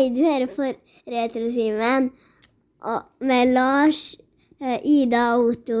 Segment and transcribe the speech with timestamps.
[0.00, 0.64] Hei, du hører på
[1.12, 2.06] Retrotimen
[3.28, 4.14] med Lars,
[4.56, 5.80] eh, Ida og Otto.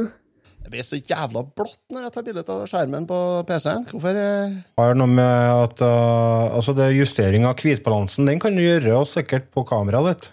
[0.60, 3.86] Det blir så jævla blått når jeg tar bilde av skjermen på PC-en.
[3.88, 8.60] Hvorfor Har Har noe med at uh, altså det Justering av hvitbalansen den kan du
[8.60, 10.28] gjøre og sikkert på kameraet ditt.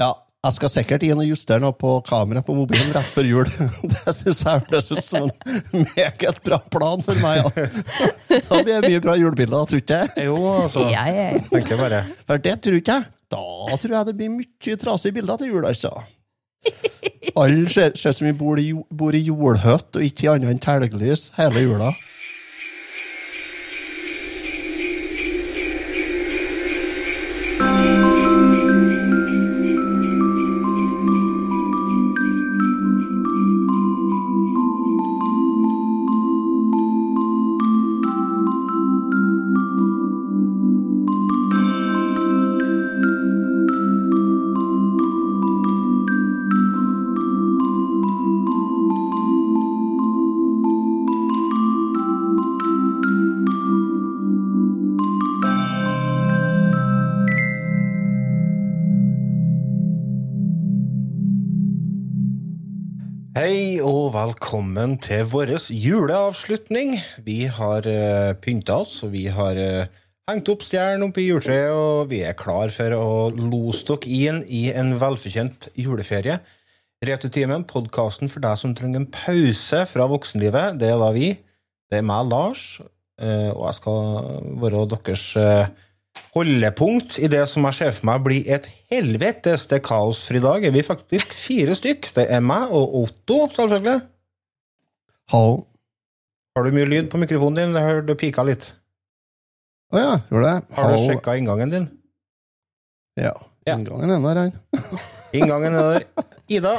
[0.00, 0.14] Ja,
[0.46, 3.48] jeg skal sikkert inn og justere noe på kameraet på mobilen rett før jul.
[3.94, 7.42] Det syns jeg høres ut som en meget bra plan for meg.
[7.42, 7.64] Ja.
[8.46, 10.28] Da blir det mye bra julebilder, tror ikke jeg?
[10.28, 10.84] Jo, altså.
[10.92, 11.42] Ja, ja, ja.
[11.50, 12.04] Tenker bare.
[12.28, 13.10] For det tror ikke jeg.
[13.34, 15.90] Da tror jeg det blir mye trasige bilder til jul, altså.
[17.38, 20.62] Alle ser ut som vi bor i, bor i jordhøtt og ikke i annet enn
[20.62, 21.90] telglys hele jula.
[65.02, 66.98] Til vår juleavslutning.
[67.24, 69.88] Vi har uh, pynta oss, og vi har uh,
[70.28, 74.42] hengt opp stjernen oppe i juletreet, og vi er klar for å lose dere inn
[74.44, 76.38] i en velfortjent juleferie.
[77.04, 81.32] Retutimen, podkasten for deg som trenger en pause fra voksenlivet, det er da vi.
[81.88, 84.12] Det er meg, Lars, uh, og jeg skal
[84.64, 85.88] være deres uh,
[86.34, 90.84] holdepunkt i det som jeg ser for meg blir et helvetes kaosfri dag, er vi
[90.86, 92.12] faktisk fire stykk.
[92.18, 94.00] Det er meg og Otto, selvfølgelig.
[95.28, 95.66] Hallo.
[96.56, 97.74] Har du mye lyd på mikrofonen din?
[97.76, 98.70] Jeg hørte du pika litt.
[99.92, 100.76] Å ja, gjorde det?
[100.78, 101.84] Har du sjekka inngangen din?
[103.20, 103.34] Ja.
[103.68, 103.74] Ja.
[103.76, 104.54] Inngangen er der, han.
[105.36, 106.06] Inngangen er der.
[106.48, 106.72] Ida,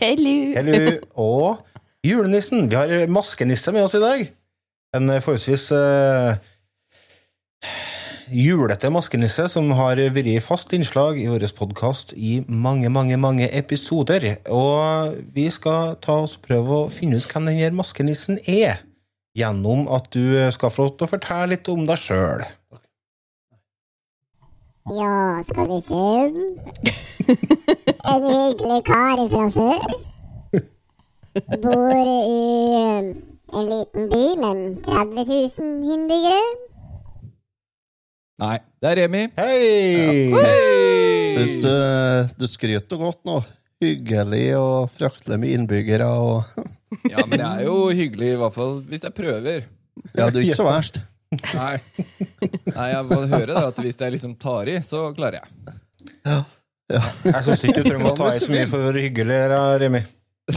[0.00, 0.34] Hello.
[0.56, 0.80] Hello,
[1.14, 2.66] og julenissen.
[2.72, 4.26] Vi har maskenisse med oss i dag.
[4.98, 6.42] En eh, forholdsvis eh,
[8.30, 14.38] julete maskenisse som har vært fast innslag i vår podkast i mange, mange mange episoder.
[14.46, 18.84] Og vi skal ta oss prøve å finne ut hvem denne maskenissen er,
[19.36, 22.46] gjennom at du skal få lov til å fortelle litt om deg sjøl.
[24.90, 26.06] Ja, skal vi se
[28.10, 29.84] En hyggelig kar fra sør.
[31.62, 32.80] Bor i
[33.50, 36.69] en liten by med 30 000 innbyggere.
[38.40, 39.26] Nei, det er Remi.
[39.36, 40.30] Hei!
[40.32, 41.32] Hei!
[41.34, 41.72] Syns du
[42.40, 43.42] du skryter godt nå?
[43.84, 46.48] Hyggelig og fryktelig med innbyggere og
[47.12, 49.68] Ja, men det er jo hyggelig, i hvert fall hvis jeg prøver.
[50.16, 50.96] Ja, det er ikke så verst.
[51.52, 51.76] Nei,
[52.72, 55.76] Nei jeg må høre da, at hvis jeg liksom tar i, så klarer jeg.
[56.24, 56.40] Ja.
[56.96, 57.04] ja.
[57.28, 59.40] Jeg syns ikke du trenger å ta i så mye for å være hyggelig,
[59.84, 60.04] Remi.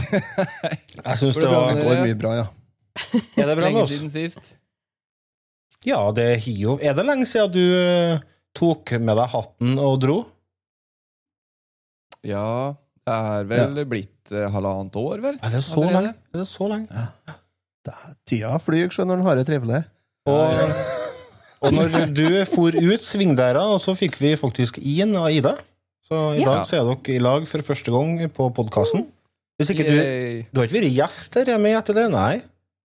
[1.04, 2.46] Jeg syns det det var Det går mye bra, ja.
[3.36, 4.54] Er det bra med Lenge siden sist.
[5.84, 8.22] Ja, det er jo Er det lenge siden du eh,
[8.56, 10.18] tok med deg hatten og dro?
[12.24, 12.74] Ja,
[13.04, 15.36] det er vel blitt eh, halvannet år, vel?
[15.44, 15.98] Er det så Allerede?
[15.98, 16.14] lenge?
[16.32, 17.06] Er det så lenge?
[17.84, 19.80] Det er Tida flyr, skjønner du, når en har det trivelig.
[20.32, 20.54] Og,
[21.68, 25.52] og når du for ut svingdæra, og så fikk vi faktisk Ian og Ida.
[26.08, 26.48] Så i Ja.
[26.54, 29.04] dag så er dere i lag for første gang på podkasten.
[29.60, 29.94] Hvis ikke du
[30.48, 32.06] Du har ikke vært gjest her, hjemme etter det?
[32.12, 32.40] Nei?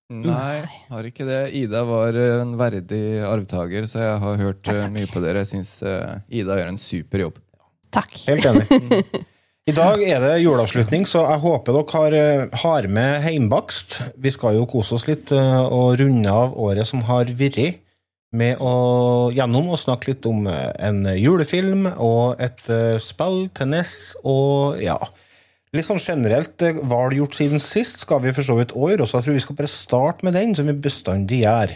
[0.09, 1.41] Nei, har ikke det.
[1.53, 5.43] Ida var eh, en verdig arvtaker, så jeg har hørt eh, mye på dere.
[5.43, 7.37] Jeg syns eh, Ida gjør en super jobb.
[7.93, 8.15] Takk.
[8.25, 9.03] Helt enig.
[9.69, 12.17] I dag er det juleavslutning, så jeg håper dere har,
[12.63, 13.99] har med heimbakst.
[14.17, 17.83] Vi skal jo kose oss litt og runde av året som har vært,
[18.33, 22.61] med å gjennom å snakke litt om en julefilm og et
[23.01, 24.97] spill til NES og ja.
[25.77, 28.73] Litt sånn generelt, eh, hva har du gjort siden sist, skal vi for så vidt
[28.73, 31.75] også gjøre, så jeg tror vi skal bare starte med den, som vi bestandig gjør.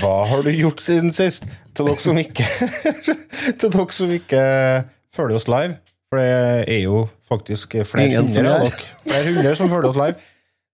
[0.00, 1.44] Hva har du gjort siden sist?
[1.76, 2.46] Til dere som ikke
[3.60, 4.42] Til dere som ikke
[5.12, 5.78] følger oss live.
[6.12, 8.86] For det er jo faktisk flere hundre av dere.
[9.06, 10.28] Flere hundre som følger oss live.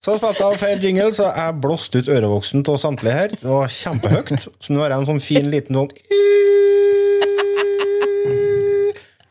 [0.06, 3.32] Så spilte jeg av feil jingle, så jeg blåste ut ørevoksen til samtlige her.
[3.34, 4.46] Det var kjempehøyt.
[4.62, 5.90] Så nå har jeg en sånn fin liten sånn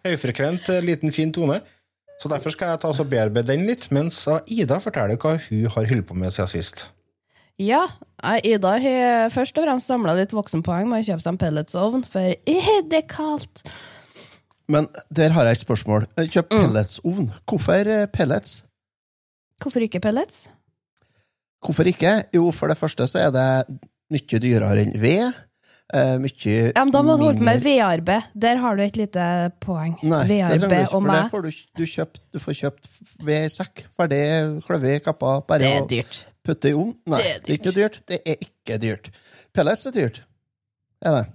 [0.08, 1.62] høyfrekvent, eh, liten, fin tone.
[2.22, 5.90] Så derfor skal jeg ta og bearbeide den litt, mens Ida forteller hva hun har
[5.92, 6.88] holdt på med siden sist.
[7.62, 7.86] Ja,
[8.24, 12.06] jeg- Ida har først og fremst samla litt voksenpoeng med å kjøpe seg en pelletsovn,
[12.06, 12.36] for
[12.90, 13.64] det er kaldt.
[14.70, 16.08] Men der har jeg et spørsmål.
[16.28, 17.30] Kjøp pelletsovn.
[17.48, 18.62] Hvorfor eh, pellets?
[19.64, 20.48] Hvorfor ikke pellets?
[21.64, 22.24] Hvorfor ikke?
[22.36, 23.80] Jo, for det første så er det
[24.14, 25.34] mye dyrere enn ved.
[25.96, 28.28] Eh, mye Ja, men Da må du holde på med vedarbeid.
[28.36, 29.24] Der har du et lite
[29.64, 29.96] poeng.
[30.04, 31.32] Nei, Vedarbeid og for det meg.
[31.32, 32.90] får du, du, kjøpt, du får kjøpt
[33.24, 33.86] vedsekk.
[33.98, 34.22] Ferdig
[34.68, 36.20] kløvet, kappa, bare Det er dyrt.
[36.48, 36.94] Putte i ovn.
[37.12, 38.02] Nei, Det det er er, ikke noe dyrt.
[38.08, 39.10] Det er ikke dyrt.
[39.56, 40.22] Pellets er dyrt.
[41.06, 41.26] Er det?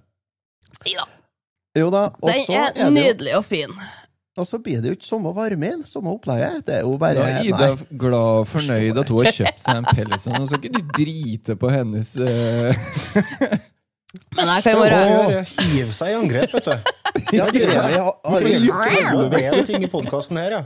[0.93, 1.05] Ja.
[1.79, 2.07] Jo da.
[2.21, 3.77] Og Den så er er det jo nydelig og fin.
[4.41, 6.63] Og så blir det jo ikke samme varmen, samme opplegget.
[6.67, 7.99] Det er jo bare Da er Ida Nei.
[8.01, 10.39] glad og fornøyd at hun har kjøpt seg en pelletsovn.
[10.41, 12.73] Nå skal ikke du drite på hennes uh...
[14.37, 16.73] Men jeg kan bare Hive seg i angrep, vet du.
[17.37, 20.63] Ja, Remi har, har, Det er en ting i podkasten her, ja.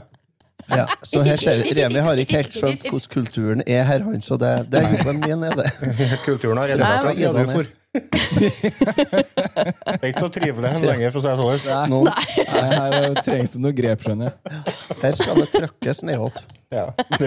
[0.69, 4.21] Ja, så her ser vi, Remi har ikke helt skjønt hvordan kulturen er her, han,
[4.25, 5.67] så det, det er jobben min, er det.
[6.27, 7.65] Kulturen har redda seg siden du for.
[7.97, 11.89] Det er ikke så trivelig lenger, for å si det sånn.
[11.93, 14.37] Nå, Nei, her trengs det noe grep, skjønner jeg.
[15.01, 16.37] her skal det trøkkes nedåt.
[16.73, 16.85] Ja,
[17.15, 17.25] det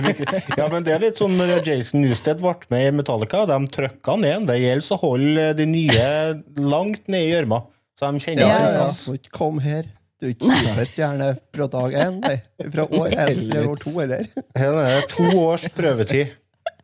[0.58, 4.12] ja, men det er litt sånn når Jason Newsted ble med i Metallica, de trykka
[4.20, 4.38] ned.
[4.50, 6.08] Det gjelder å holde de nye
[6.60, 7.58] langt ned i gjørma,
[7.96, 8.88] så de kjenner Ja, ja, ja.
[9.32, 9.84] komme her.
[10.20, 12.36] Du er ikke superstjerne fra dag én, nei.
[12.74, 14.26] Fra år én eller år to, eller?
[14.52, 16.36] Er to års prøvetid.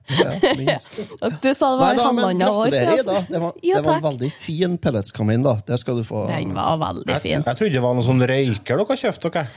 [0.06, 0.96] Ja, minst.
[1.42, 3.00] Du sa det var halvannet år siden.
[3.10, 3.22] Ja.
[3.28, 5.56] Det var, Ja, det var en veldig fin pelletskamin, da.
[5.66, 6.26] Det skal du få.
[6.30, 7.42] Den var veldig fin.
[7.42, 9.50] jeg trodde det var noe sånn røyker dere kjøpte dere.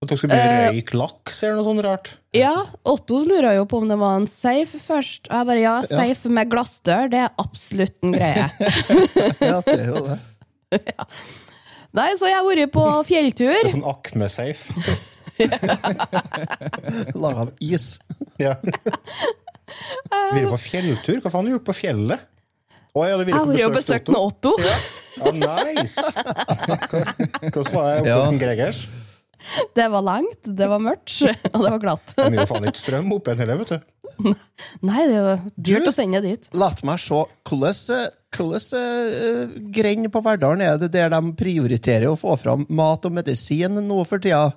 [0.00, 2.14] At dere skulle bli uh, røyk laks eller noe sånt rart.
[2.32, 2.54] Ja,
[2.88, 5.28] Otto lurer jo på om det var en safe først.
[5.28, 8.48] Og jeg bare ja, safe med glassdør, det er absolutt en greie.
[9.50, 10.18] Ja, det er jo det.
[11.96, 13.54] Nei, så jeg har vært på fjelltur.
[13.56, 14.70] Det er sånn Akme-safe.
[17.16, 17.92] Laga av is.
[18.40, 18.54] Ja.
[20.32, 21.18] Vi er på fjelltur?
[21.22, 22.22] Hva faen har du gjort på fjellet?
[22.90, 24.54] Å, ja, Jeg har og besøkt med Otto.
[24.58, 26.00] Ja, nice!
[27.52, 28.16] Hvordan var det oppe Ja.
[28.40, 28.80] Gregers?
[29.76, 31.14] Det var langt, det var mørkt,
[31.52, 32.10] og det var glatt.
[32.16, 34.32] Det er jo faen ikke strøm oppe igjen heller, vet du.
[34.84, 35.36] Nei, det er jo
[35.70, 36.50] dyrt å sende dit.
[36.60, 37.22] La meg se.
[37.48, 43.16] Hvordan uh, grend på Verdalen er det der de prioriterer å få fram mat og
[43.16, 44.52] medisin nå for tida?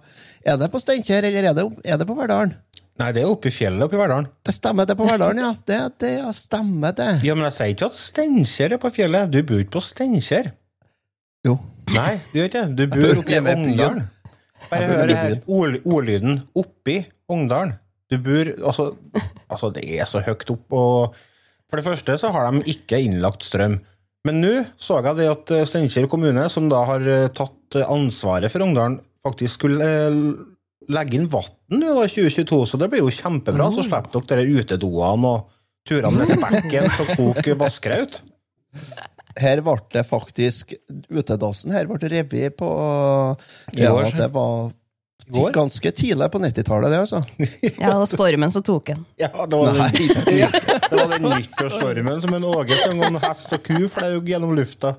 [0.45, 2.53] Er det på Steinkjer, eller er det, er det på Verdalen?
[3.01, 4.27] Nei, det er oppe i fjellet oppe i Verdalen.
[4.45, 5.53] Det stemmer, det på Verdalen, ja.
[5.65, 7.09] Det, det ja, stemmer, det.
[7.25, 9.31] Ja, men jeg sier ikke at Steinkjer er på fjellet.
[9.33, 10.51] Du bor ikke på Steinkjer.
[11.47, 11.57] Jo.
[11.89, 12.75] Nei, du gjør ikke det.
[12.77, 13.39] Du bor oppe i.
[13.55, 14.03] Ongdalen.
[14.69, 15.37] Bare hør her.
[15.47, 16.99] Ord, ordlyden oppi
[17.33, 17.73] Ungdalen.
[18.11, 18.91] Du bor altså,
[19.49, 21.17] altså, det er så høyt opp, og
[21.73, 23.79] For det første så har de ikke innlagt strøm.
[24.29, 27.87] Men nå så jeg det at eh, Steinkjer kommune, som da har eh, tatt eh,
[27.89, 29.87] ansvaret for Ungdalen, faktisk skulle
[30.93, 33.71] legge inn vann i 2022, så det blir jo kjempebra.
[33.73, 35.49] Så slipper dere de utedoene og
[35.89, 38.21] turene ned til bekken for å koke vasskraut.
[39.41, 40.75] Her ble det faktisk
[41.09, 42.69] Utedassen her ble revet på
[43.73, 44.69] Ja, det var
[45.27, 45.51] går?
[45.55, 47.23] ganske tidlig på 90-tallet, det, altså.
[47.83, 49.05] Ja, og stormen som tok den.
[49.21, 53.19] Ja, det var Nei, den, ja, det var den nyttårsstormen som en Åge sang om
[53.23, 54.95] hest og ku flaug gjennom lufta.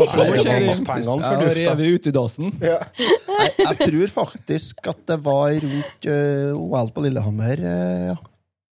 [0.00, 1.74] Og var det det pengene for lufta.
[1.76, 2.54] rev ut i dasen.
[2.64, 2.78] Ja.
[3.00, 7.64] jeg, jeg tror faktisk at det var rundt uh, OL på Lillehammer.
[7.64, 8.16] uh, ja.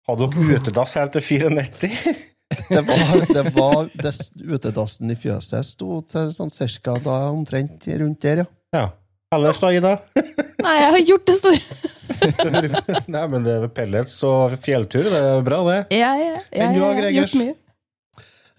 [0.09, 2.27] Hadde dere utedass helt til 94?
[2.69, 4.11] Det var, det var det,
[4.43, 8.49] Utedassen i fjøset sto til sånn cirka da omtrent rundt der, ja.
[8.71, 8.87] Ja.
[9.31, 9.91] Ellers da, Ida?
[10.65, 11.59] Nei, jeg har gjort det store.
[13.15, 15.77] Nei, men det er pellets og fjelltur, det er bra, det.
[15.95, 17.31] Ja, ja, ja, Enn du, jeg har Gregers?
[17.31, 17.55] gjort mye.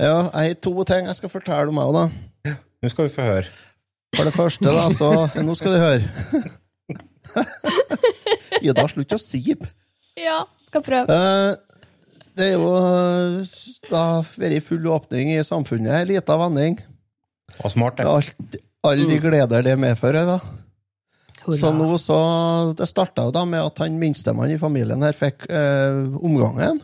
[0.01, 2.55] Ja, jeg har to ting jeg skal fortelle om meg òg, da.
[2.83, 3.51] Nå skal vi få høre.
[4.17, 5.11] For det første, da, så
[5.47, 6.09] Nå skal du høre.
[8.65, 9.69] Ida, slutt å sipe.
[10.19, 11.13] Ja, skal prøve.
[11.13, 11.85] Eh,
[12.41, 13.53] det er jo eh,
[13.93, 14.07] da
[14.41, 15.93] vært full åpning i samfunnet.
[16.01, 16.81] Ei lita vending.
[17.61, 18.09] Og smart, det.
[18.09, 20.41] Alt, alle de gleder det medfører, da.
[21.51, 22.19] Så nå så
[22.79, 26.81] Det starta jo da med at han minstemann i familien her fikk eh, omgangen.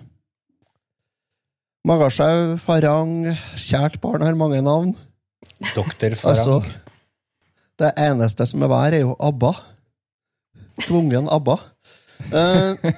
[1.88, 4.92] Magasjau, Farang, kjært barn har mange navn.
[5.76, 6.36] Doktor Farang.
[6.36, 6.88] Altså,
[7.78, 9.52] det eneste som er vær, er jo ABBA.
[10.84, 11.56] Tvungen ABBA.
[12.34, 12.90] Eh,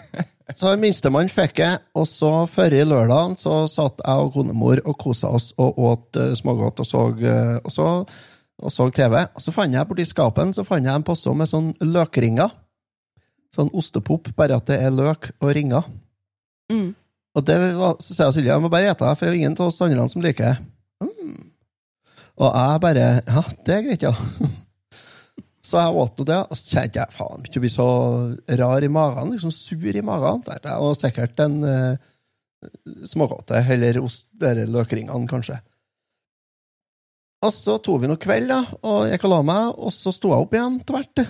[0.59, 5.31] så minstemann fikk jeg, og så forrige lørdag så satt jeg og konemor og kosa
[5.37, 7.87] oss og åt uh, smågodt og så, uh, og, så,
[8.61, 9.17] og så TV.
[9.25, 12.53] Og så fant jeg borti skapen så fant jeg en posse med sånn løkringer.
[13.57, 15.89] Sånn ostepop, bare at det er løk og ringer.
[16.71, 16.93] Mm.
[17.35, 19.57] Og det var, så sier Silje, jeg må bare ete det, for det er ingen
[19.59, 21.07] av oss andre som liker det.
[21.07, 21.37] Mm.
[22.41, 24.15] Og jeg bare Ja, det er greit, ja.
[25.71, 27.85] Så jeg valgte det, og så kjente jeg faen ikke bli så
[28.59, 30.41] rar i magen, liksom sur i magen.
[30.43, 32.09] Det var sikkert en eh,
[33.07, 35.61] småkåte, eller ost, de løkringene, kanskje.
[37.41, 40.35] Og så tok vi noe kveld, da, og jeg kan la meg, og så sto
[40.35, 41.23] jeg opp igjen til hvert.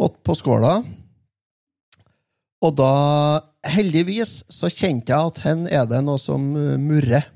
[0.00, 0.74] Måtte på skåla.
[2.64, 2.94] Og da,
[3.70, 7.28] heldigvis, så kjente jeg at hen er det noe som uh, murrer.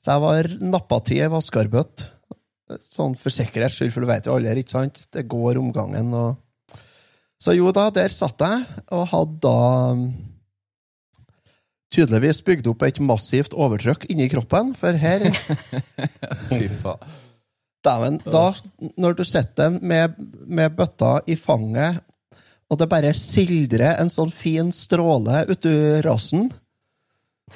[0.00, 2.12] Så jeg var nappa til ei vaskarbøtte.
[2.82, 5.02] Sånn for sikkerhets skyld, for du vet jo aldri, ikke sant?
[5.12, 6.42] Det går omgangen og
[7.38, 8.62] Så jo da, der satt jeg,
[8.96, 9.58] og hadde da
[11.96, 15.28] tydeligvis bygd opp et massivt overtrykk inni kroppen, for her
[16.50, 17.22] Fy faen.
[17.86, 18.48] Dæven, da,
[18.98, 22.00] når du sitter med, med bøtta i fanget,
[22.66, 25.70] og det bare sildrer en sånn fin stråle uti
[26.02, 26.48] rassen,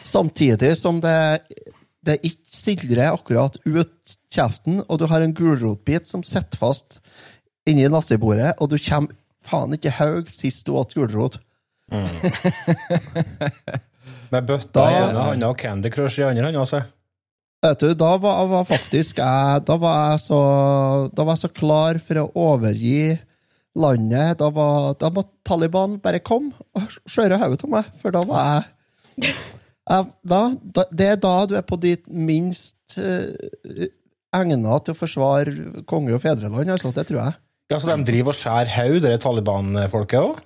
[0.06, 1.42] samtidig som det,
[2.06, 7.00] det ikke sildrer akkurat ut kjeften, og du har en gulrotbit som sitter fast
[7.66, 9.18] inni nassibordet, og du kommer
[9.50, 11.40] faen ikke haug sist du åt gulrot.
[14.30, 16.84] Med bøtta i ene hånda og Candy Crush i andre hånda, Altså.
[17.60, 20.38] Vet du, da var, var faktisk jeg Da var jeg så
[21.12, 23.18] Da var jeg så klar for å overgi
[23.78, 24.40] landet.
[24.40, 28.48] Da, var, da måtte Taliban bare komme og skjøre hodet av meg, for da var
[28.48, 33.30] jeg, jeg da, da, Det er da du er på ditt minst uh,
[34.34, 36.90] egna til å forsvare konge og fedreland, altså.
[36.96, 37.38] Det tror jeg.
[37.70, 40.40] Ja, Så de driver og skjærer haug, det Taliban-folket òg?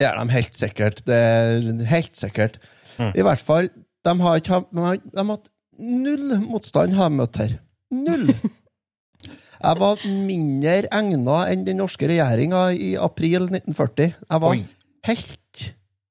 [0.00, 1.04] Det er de helt sikkert.
[1.06, 2.58] Det er helt sikkert.
[2.98, 3.12] Mm.
[3.14, 3.68] I hvert fall,
[4.06, 5.00] de har ikke de har,
[5.30, 5.48] hatt
[5.78, 7.56] null motstand, har jeg møtt her.
[7.94, 8.30] Null!
[9.56, 14.10] Jeg var mindre egna enn den norske regjeringa i april 1940.
[14.28, 14.66] Jeg var Oi.
[15.08, 15.62] helt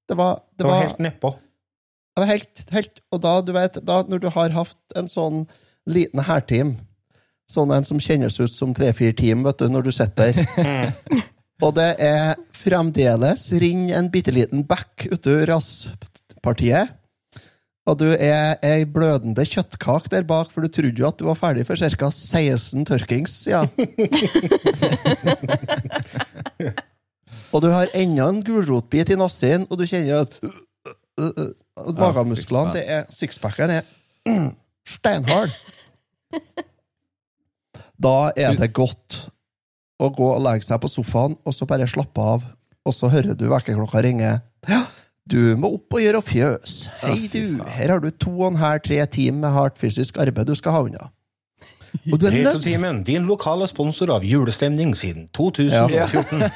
[0.10, 1.30] Det var, det Det var var, helt nedpå.
[2.18, 5.46] jeg var helt, helt Og da, du vet, da når du har hatt en sånn
[5.86, 6.74] liten hærteam,
[7.48, 10.92] sånn en som kjennes ut som tre-fire team, vet du, når du sitter der
[11.64, 15.54] Og det er fremdeles renner en bitte liten bekk utover
[16.46, 16.94] rasspartiet.
[17.86, 21.38] Og du er ei blødende kjøttkake der bak, for du trodde jo at du var
[21.38, 22.10] ferdig for ca.
[22.10, 23.62] 16 tørkings ja.
[27.54, 30.50] og du har enda en gulrotbit i nassen, og du kjenner at uh,
[31.22, 31.30] uh,
[31.78, 33.86] uh, Magemusklene, det er Sixpackeren er
[34.96, 35.54] steinhard.
[38.02, 39.30] Da er det godt
[40.02, 42.42] å gå og legge seg på sofaen, og så bare slappe av,
[42.82, 44.40] og så hører du vekkerklokka ringe.
[44.66, 44.84] Ja,
[45.26, 46.74] du må opp og gjøre fjøs.
[47.02, 50.52] Hei, du, her har du to og en halv, tre timer med hardt fysisk arbeid
[50.52, 51.12] du skal ha unna.
[52.12, 56.42] Og du er nødt din lokale sponsor av julestemning siden 2014.
[56.44, 56.50] Ja.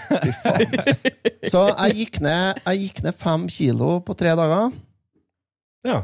[1.48, 4.74] Så jeg gikk, ned, jeg gikk ned fem kilo på tre dager.
[5.88, 6.02] Ja.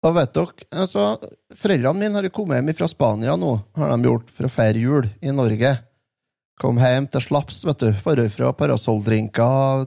[0.00, 1.04] Og vet dere, altså,
[1.60, 5.08] Foreldrene mine har kommet hjem fra Spania nå, har de gjort, for å feire jul
[5.22, 5.76] i Norge.
[6.60, 7.90] Kom hjem til slaps, vet du.
[8.02, 9.86] Forrige fra parasolldrinker,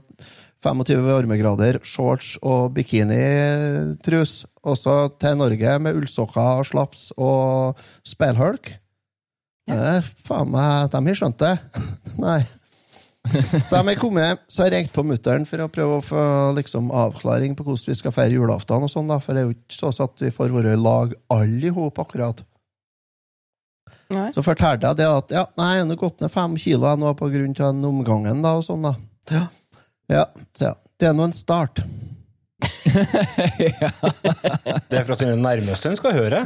[0.64, 4.44] 25 varmegrader, shorts og bikinitrus.
[4.64, 8.72] Også til Norge med ullsokker, slaps og speilhulk.
[9.70, 10.02] Ja.
[10.28, 11.56] Faen meg, de har skjønt det.
[12.26, 12.42] Nei.
[13.24, 16.24] Så de har kommet så jeg ringte på mutter'n for å prøve å få
[16.58, 18.84] liksom, avklaring på hvordan vi skal feire julaften.
[18.84, 21.16] og sånn da, For det er jo ikke sånn at vi får være i lag
[21.32, 22.44] alle i hop, akkurat.
[24.14, 24.30] Nei.
[24.36, 27.30] Så fortalte jeg det at ja, nei, jeg har gått ned fem kilo nå på
[27.34, 28.44] grunn av den omgangen.
[28.44, 28.94] da, og sånn da.
[29.32, 29.46] Ja,
[30.14, 30.74] ja så ja.
[31.02, 31.82] Det er nå en start.
[34.88, 36.44] Det er for at den nærmeste en skal høre.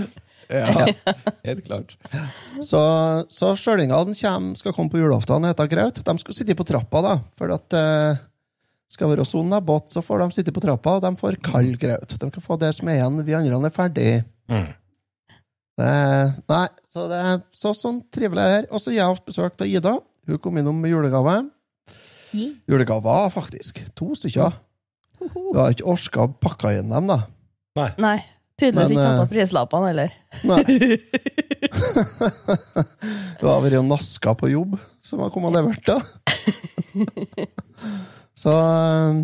[0.47, 0.88] Ja,
[1.43, 1.97] helt klart.
[2.63, 2.79] Så,
[3.29, 4.15] så sjølingene
[4.55, 6.00] skal komme på julaften og spise graut.
[6.07, 7.13] De skal sitte på trappa, da.
[7.39, 8.21] For at uh,
[8.91, 12.15] skal være sånn båt, så får de sitte på trappa, og de får kald graut.
[12.15, 13.19] De kan få det som er igjen.
[13.27, 14.12] Vi andre er ferdig.
[14.47, 14.69] Mm.
[15.77, 15.91] Det,
[16.50, 18.71] nei, så det er så sånn trivelig her.
[18.71, 19.97] Og så har jeg hatt besøk av Ida.
[20.27, 21.41] Hun kom innom med julegave.
[22.34, 23.81] Julegaver, faktisk.
[23.98, 24.51] To stykker.
[25.19, 27.17] Du har ikke orka å pakke inn dem, da.
[28.01, 28.17] Nei.
[28.57, 30.10] Tydeligvis Men, ikke eh, tatt av prislappene heller.
[30.50, 30.63] Nei.
[33.38, 35.98] Du har vært og naska på jobb, som har kommet og levert, da.
[38.41, 39.22] Så eh,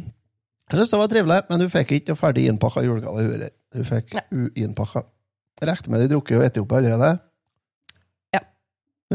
[0.70, 3.18] jeg syns det var trivelig, men hun fikk ikke noe ferdig innpakka julegave.
[3.26, 3.50] Hun.
[3.74, 5.02] Hun fikk uinnpakka.
[5.64, 7.10] Regner med de drukket og spiser opp allerede?
[8.34, 8.42] Ja.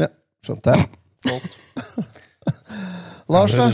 [0.03, 0.09] Ja,
[0.43, 0.83] Skjønte jeg.
[3.29, 3.69] Lars, da?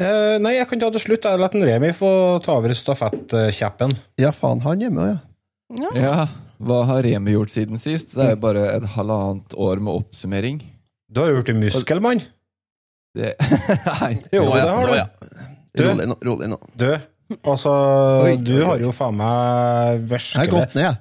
[0.00, 1.26] Eh, nei, jeg kan ta til slutt.
[1.28, 2.10] Jeg lar Remi få
[2.44, 3.92] ta over stafettkjeppen.
[4.22, 5.18] Ja, faen, han er med, ja.
[5.80, 5.90] Ja.
[6.00, 6.14] Ja,
[6.66, 8.14] hva har Remi gjort siden sist?
[8.16, 10.62] Det er jo bare et halvannet år med oppsummering.
[11.10, 12.22] Du har jo blitt muskelmann.
[13.18, 13.34] Det,
[14.00, 14.12] nei.
[14.32, 15.38] Jo, det har du.
[15.74, 16.16] Du- Rolig nå.
[16.26, 16.58] Rolig nå.
[16.78, 16.88] Du,
[17.46, 17.70] altså
[18.24, 20.96] Oi, Du har jo faen meg Jeg har gått ned, jeg.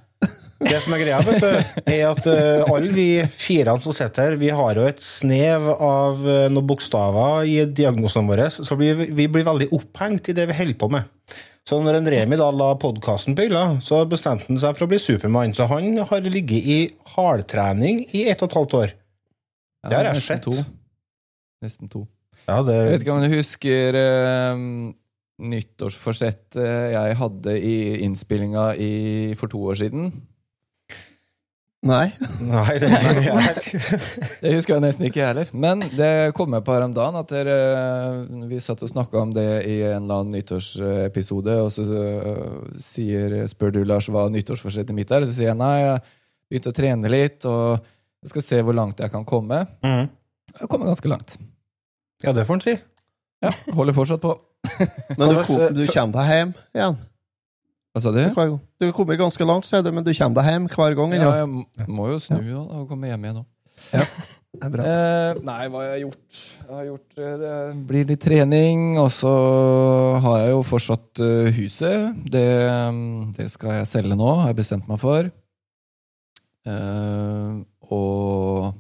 [0.60, 4.40] Det som er greia, vet du, er at eh, alle vi fire som sitter her,
[4.42, 9.30] vi har jo et snev av eh, noen bokstaver i diagnosene våre, så vi, vi
[9.32, 11.38] blir veldig opphengt i det vi holder på med.
[11.70, 14.90] Så når en Remi da la podkasten på hylla, så bestemte han seg for å
[14.92, 15.54] bli Supermann.
[15.56, 16.80] Så han har ligget i
[17.14, 18.96] hardtrening i ett og et halvt år.
[19.86, 20.48] Det har jeg nesten sett.
[20.48, 20.64] To.
[21.64, 22.02] Nesten to.
[22.50, 24.64] Ja, det, Jeg vet ikke om du husker uh,
[25.54, 26.58] nyttårsforsettet
[26.96, 28.72] jeg hadde i innspillinga
[29.40, 30.10] for to år siden?
[31.80, 32.10] Nei.
[32.44, 33.84] Nei, det er jeg.
[34.44, 35.52] Det husker jeg nesten ikke jeg heller.
[35.56, 37.56] Men det kom jeg på her om dagen at dere,
[38.52, 43.38] vi satt og snakka om det i en eller annen nyttårsepisode, og så øh, sier,
[43.48, 46.04] spør du Lars hva nyttårsforsettet mitt er, og så sier jeg nei, jeg
[46.52, 47.80] begynte å trene litt, og
[48.26, 49.64] jeg skal se hvor langt jeg kan komme.
[49.80, 50.12] Mm.
[50.52, 51.38] Jeg har kommet ganske langt.
[52.26, 52.76] Ja, det får han si.
[53.40, 54.36] Ja, Holder fortsatt på.
[55.16, 55.40] Men du,
[55.80, 57.00] du kommer deg hjem igjen
[58.00, 58.58] Hva sa du?
[58.80, 61.14] Du har kommet ganske langt, sier du, men du kommer deg hjem hver gang.
[61.20, 61.32] Ja, Ja,
[61.84, 63.48] jeg må- jo snu da, og komme hjem igjen òg.
[64.60, 64.74] Er.
[64.82, 66.38] Eh, nei, hva har jeg gjort?
[66.66, 67.52] Jeg har gjort eh, det
[67.88, 69.30] blir litt trening, og så
[70.26, 72.16] har jeg jo fortsatt eh, huset.
[72.34, 72.42] Det,
[72.90, 75.30] mm, det skal jeg selge nå, har jeg bestemt meg for.
[76.66, 77.54] Eh,
[77.94, 78.74] og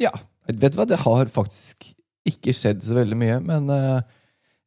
[0.00, 0.14] ja,
[0.48, 1.90] vet du hva, det har faktisk
[2.30, 4.00] ikke skjedd så veldig mye, men eh,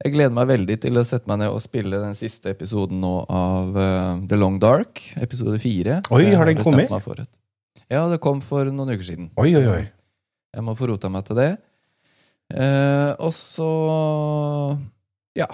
[0.03, 3.13] jeg gleder meg veldig til å sette meg ned og spille den siste episoden nå
[3.31, 6.01] av uh, The Long Dark, episode fire.
[6.11, 6.91] Oi, har den kommet?
[7.91, 9.29] Ja, det kom for noen uker siden.
[9.39, 9.83] Oi, oi, oi.
[10.53, 11.51] Jeg må få rota meg til det.
[12.53, 13.69] Uh, og så
[15.39, 15.47] ja,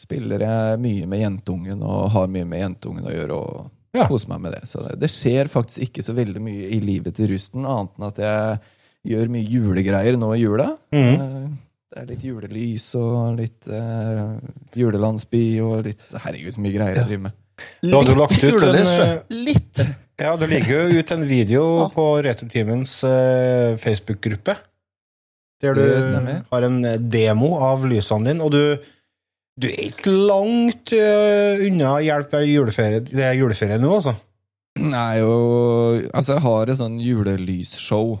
[0.00, 3.36] spiller jeg mye med jentungen og har mye med jentungen å gjøre.
[3.38, 4.08] og Ja.
[4.10, 4.64] koser meg med det.
[4.66, 8.08] Så det, det skjer faktisk ikke så veldig mye i livet til rusten, annet enn
[8.08, 8.58] at jeg
[9.12, 10.72] gjør mye julegreier nå i jula.
[10.90, 11.20] Mhm.
[11.20, 11.48] Eh,
[11.94, 14.34] det er litt julelys og litt uh,
[14.74, 17.36] julelandsby og litt Herregud, så mye greier jeg driver med.
[17.84, 19.12] Da hadde du lagt ut julelys, eh,
[19.46, 19.82] Litt!
[20.18, 21.86] Ja, det ligger jo ut en video Ja.
[21.94, 24.56] på Returtimens uh, Facebook-gruppe.
[25.62, 28.90] Der du har en eh, demo av lysene dine, og du,
[29.56, 34.16] du er ikke langt uh, unna hjelp ved juleferie, det er juleferie nå, altså.
[34.82, 35.30] Nei, jo
[36.10, 38.16] Altså, jeg har et sånn julelysshow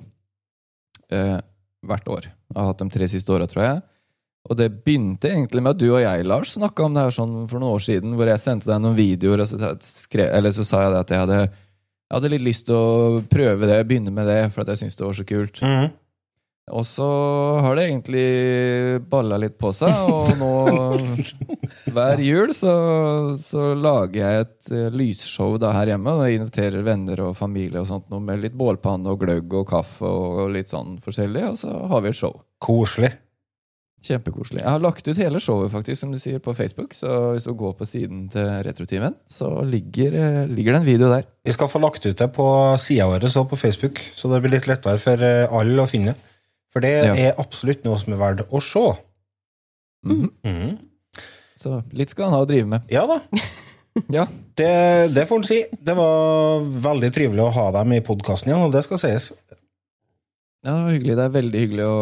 [1.10, 1.40] eh,
[1.88, 2.28] hvert år.
[2.30, 3.82] Jeg har hatt dem tre siste åra, tror jeg.
[4.44, 7.36] Og det begynte egentlig med at du og jeg, Lars, snakka om det her sånn
[7.48, 10.66] for noen år siden, hvor jeg sendte deg noen videoer, og så, skrev, eller så
[10.68, 14.28] sa jeg at jeg hadde, jeg hadde litt lyst til å prøve det, begynne med
[14.28, 15.62] det, for at jeg syntes det var så kult.
[15.64, 15.92] Mhm.
[16.72, 17.06] Og så
[17.60, 20.52] har det egentlig balla litt på seg, og nå
[21.94, 22.72] hver jul så,
[23.36, 26.14] så lager jeg et eh, lysshow da her hjemme.
[26.16, 30.08] Og jeg inviterer venner og familie og sånt, med litt bålpanne og gløgg og kaffe
[30.08, 32.40] og litt sånn forskjellig, og så har vi et show.
[32.64, 33.12] Koselig.
[34.04, 34.60] Kjempekoselig.
[34.60, 37.54] Jeg har lagt ut hele showet faktisk, som du sier, på Facebook, så hvis du
[37.56, 41.28] går på siden til Retrotimen, så ligger, eh, ligger det en video der.
[41.44, 42.46] Vi skal få lagt ut det på
[42.80, 46.16] sida vår og på Facebook, så det blir litt lettere for eh, alle å finne.
[46.74, 47.14] For det Ja.
[47.14, 48.86] er absolutt noe som er verdt å se.
[50.04, 50.30] Mm.
[50.44, 50.78] Mhm.
[51.64, 52.82] Så litt skal han ha å drive med.
[52.92, 53.20] Ja da.
[54.10, 54.26] Ja.
[54.58, 55.60] Det, det får han si.
[55.80, 59.30] Det var veldig trivelig å ha deg med i podkasten igjen, og det skal sies.
[60.64, 61.14] Ja, det var hyggelig.
[61.16, 61.96] Det er veldig hyggelig å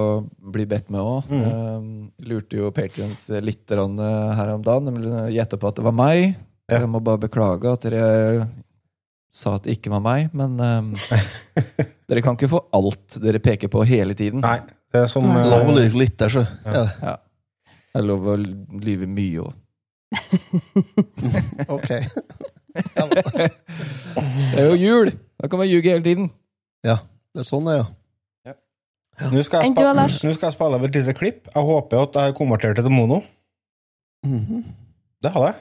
[0.54, 1.28] bli bedt med òg.
[1.28, 1.86] Mm.
[2.30, 4.88] lurte jo patrions litt eh, her om dagen.
[5.02, 6.36] De gjetta på at det var meg.
[6.70, 6.78] Ja.
[6.80, 8.48] Jeg må bare beklage at dere
[9.32, 13.70] sa at det ikke var meg, men eh, dere kan ikke få alt dere peker
[13.72, 14.42] på hele tiden.
[14.44, 14.58] Nei,
[14.92, 15.40] det er som Nei.
[15.40, 16.42] eh, Lov å lyve litt der, så.
[16.68, 16.84] Ja.
[17.00, 17.14] Ja.
[17.92, 19.52] Det er lov å lyve mye òg.
[21.72, 21.88] Ok.
[22.72, 25.10] Det er jo jul!
[25.40, 26.30] Da kan man ljuge hele tiden.
[26.86, 26.98] Ja,
[27.34, 27.82] det er sånn det er,
[28.48, 28.54] ja.
[29.32, 30.14] Nå skal, jeg Lars?
[30.24, 31.50] nå skal jeg spille av et lite klipp.
[31.52, 33.20] Jeg håper at jeg har konvertert det til mono.
[34.26, 34.62] Mhm.
[35.22, 35.58] Det har jeg.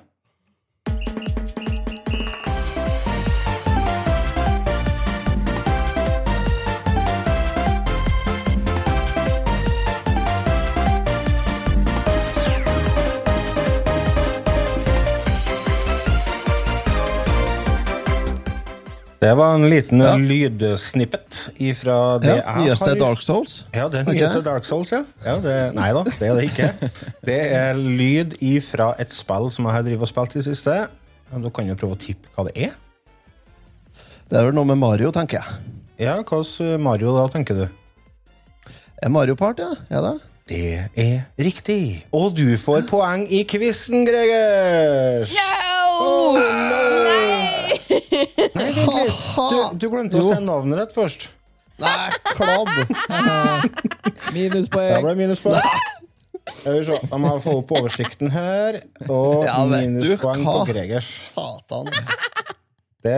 [19.21, 20.15] Det var en liten Ja.
[20.17, 23.63] lydsnippet ifra det ja jeg Nyeste har Dark Souls.
[23.69, 25.03] Ja, det er nyeste nyeste Dark Souls, ja.
[25.23, 26.69] ja det, nei da, det er det ikke.
[27.29, 30.73] Det er lyd ifra et spill som jeg har drevet og spilt i det siste.
[31.31, 32.73] Ja, Du kan jo prøve å tippe hva det er.
[34.31, 35.61] Det er vel noe med Mario, tenker jeg.
[36.07, 37.67] Ja, hva slags Mario da, tenker du?
[39.03, 39.75] Er Mario Part, ja?
[39.91, 40.17] Er det?
[40.49, 42.07] Det er riktig.
[42.11, 45.29] Og du får poeng i quizen, Gregers!
[45.29, 45.61] Yeah!
[46.01, 46.70] vent
[48.71, 51.29] Du, du glemte å sende navnet ditt først.
[51.81, 52.69] Nei, klabb!
[54.35, 54.93] minuspoeng.
[54.93, 55.71] Det ble minuspoeng.
[56.61, 58.81] Jeg vi se, Da må jeg få opp oversikten her.
[59.07, 60.57] Og Ja, minuspoeng på?
[60.69, 61.09] Gregers.
[61.33, 61.89] Satan.
[63.01, 63.13] Det,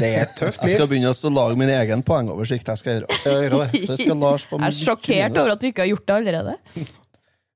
[0.00, 2.70] det er tøft Jeg skal begynne å lage min egen poengoversikt.
[2.72, 3.18] Jeg skal gjøre.
[3.26, 3.82] Jeg det.
[3.84, 6.56] Jeg er sjokkert over at vi ikke har gjort det allerede.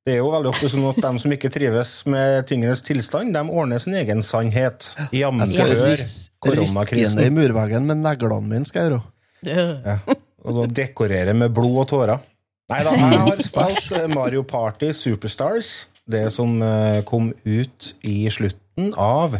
[0.06, 3.42] Det er jo veldig ofte sånn at de som ikke trives med tingenes tilstand, de
[3.52, 4.86] ordner sin egen sannhet.
[5.12, 6.00] Jamfør
[6.40, 7.20] koronakrisen.
[7.20, 9.02] i murveggen med neglene mine, skal jeg gjøre.
[9.44, 9.98] Ja.
[10.40, 12.24] Og da dekorere med blod og tårer.
[12.70, 15.88] Nei da, jeg har spilt eh, Mario Party Superstars.
[16.10, 19.36] Det som eh, kom ut i slutten av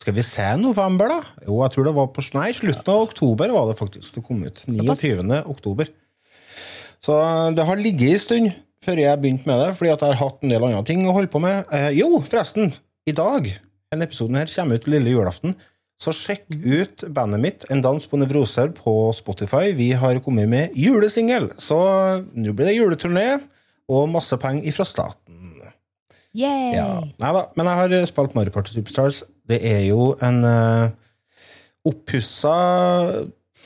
[0.00, 1.44] Skal vi se november, da?
[1.44, 4.40] Jo, jeg tror det var på Nei, slutten av oktober var det faktisk det kom
[4.46, 4.64] ut.
[4.64, 5.42] 29.
[5.44, 5.92] oktober.
[7.04, 8.50] Så eh, det har ligget en stund
[8.84, 11.16] før jeg begynte med det, fordi at jeg har hatt en del andre ting å
[11.16, 11.68] holde på med.
[11.74, 12.72] Eh, jo, forresten,
[13.08, 13.50] i dag,
[13.92, 15.56] denne episoden her kommer ut lille julaften,
[16.00, 19.74] så sjekk ut bandet mitt, En dans på nevroser, på Spotify.
[19.76, 21.76] Vi har kommet med julesingel, så
[22.32, 23.26] nå blir det juleturné
[23.90, 25.36] og masse penger ifra staten.
[26.32, 26.76] Yay!
[26.76, 27.02] Ja.
[27.20, 29.24] Nei da, men jeg har spilt Mario Party Superstars.
[29.50, 30.92] Det er jo en uh,
[31.84, 32.54] oppussa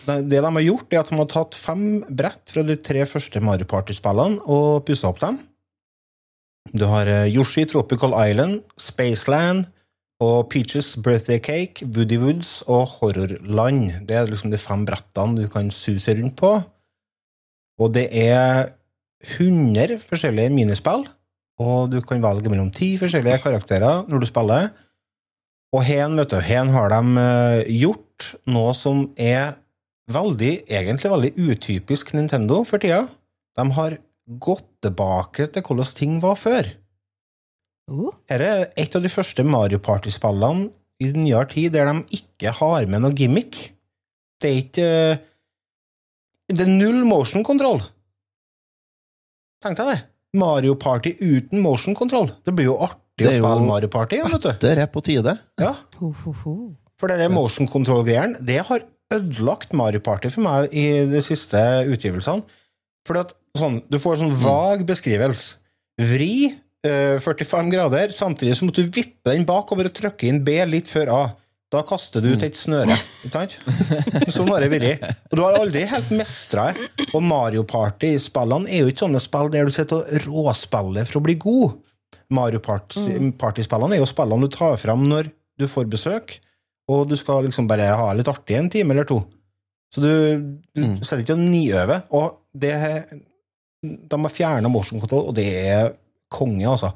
[0.05, 3.41] Det de har gjort, er at de har tatt fem brett fra de tre første
[3.45, 5.39] Mario Party-spillene og pussa opp dem.
[6.73, 9.67] Du har eh, Yoshi Tropical Island, Spaceland
[10.25, 14.07] og Peaches Birthday Cake, Woody Woods og Horrorland.
[14.09, 16.55] Det er liksom de fem brettene du kan suse rundt på.
[17.81, 18.71] Og det er
[19.25, 21.05] 100 forskjellige minispill,
[21.61, 24.73] og du kan velge mellom ti forskjellige karakterer når du spiller.
[25.75, 29.57] Og her, du, her har de eh, gjort noe som er
[30.13, 33.05] veldig, egentlig veldig utypisk Nintendo for tida.
[33.57, 33.99] De har
[34.41, 36.71] gått tilbake til hvordan ting var før.
[37.91, 38.15] Oh.
[38.31, 40.71] Her er et av de første Mario Party-spillene
[41.05, 43.59] i nyere tid der de ikke har med noe gimmick.
[44.41, 45.19] Det er ikke eh,
[46.53, 47.83] Det er null motion control.
[49.65, 50.01] Tenk deg det.
[50.37, 52.29] Mario Party uten motion control.
[52.45, 54.51] Det blir jo artig å spille Mario Party igjen, vet du.
[54.65, 55.37] Det er på tide.
[55.61, 56.55] Ja, Ho, ho, ho.
[57.01, 58.83] for det der motion control-greien, det har
[59.17, 62.45] ødelagt Mario Party for meg i de siste utgivelsene.
[63.05, 65.59] Fordi at sånn, du får sånn vag beskrivelse.
[66.01, 70.57] Vri eh, 45 grader, samtidig så måtte du vippe den bakover og trykke inn B
[70.67, 71.25] litt før A.
[71.75, 72.95] Da kaster du ut et snøre.
[73.27, 73.55] Ikke sant?
[74.35, 75.07] Sånn har det vært.
[75.33, 77.09] Og du har aldri helt mestra det.
[77.11, 81.25] Og Mario Party-spillene er jo ikke sånne spill der du sitter og råspiller for å
[81.25, 81.81] bli god.
[82.35, 86.39] Mario Party-spillene er jo spillene du tar fram når du får besøk,
[86.89, 89.23] og du skal liksom bare ha litt artig en time eller to.
[89.95, 90.11] Så du,
[90.75, 90.97] du Mm.
[91.03, 92.03] setter ikke og niøver.
[92.11, 92.75] Og det
[93.85, 95.91] De har fjerna motion control, og det er
[96.33, 96.93] konge, altså.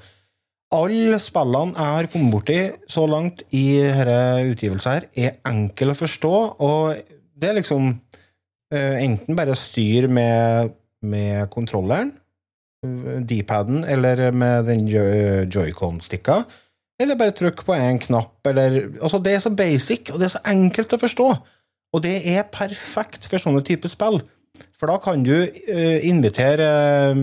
[0.73, 2.57] Alle spillene jeg har kommet borti
[2.89, 6.97] så langt i denne utgivelsen, her, er enkle å forstå, og
[7.39, 7.91] det er liksom
[8.73, 10.73] eh, enten bare styr med,
[11.03, 12.11] med kontrolleren,
[12.85, 16.43] eh, D-paden, eller med den jo- joycon-stikka,
[16.99, 20.35] eller bare trykk på en knapp, eller Altså, det er så basic, og det er
[20.35, 21.29] så enkelt å forstå.
[21.95, 24.21] Og det er perfekt for sånne typer spill.
[24.79, 26.69] For da kan du uh, invitere
[27.15, 27.23] uh,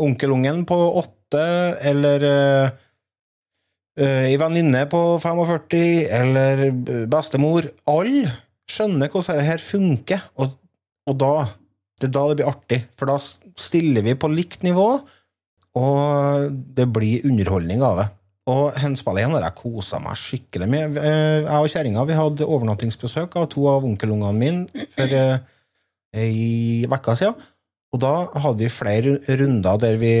[0.00, 1.46] onkelungen på åtte,
[1.86, 2.70] eller uh,
[4.00, 5.78] ei venninne på 45,
[6.18, 6.66] eller
[7.10, 7.70] bestemor.
[7.90, 8.34] Alle
[8.70, 10.54] skjønner hvordan dette her funker, og,
[11.10, 11.34] og da
[12.00, 14.86] det er da det blir artig, for da stiller vi på likt nivå,
[15.76, 18.06] og det blir underholdning av det.
[18.48, 20.96] Og henspillet har jeg kosa meg skikkelig med.
[20.98, 25.38] Eh, Jeg og kjerringa hadde overnattingsbesøk av to av onkelungene mine for eh,
[26.16, 27.34] ei uke siden.
[27.90, 30.12] Og da hadde vi flere runder der vi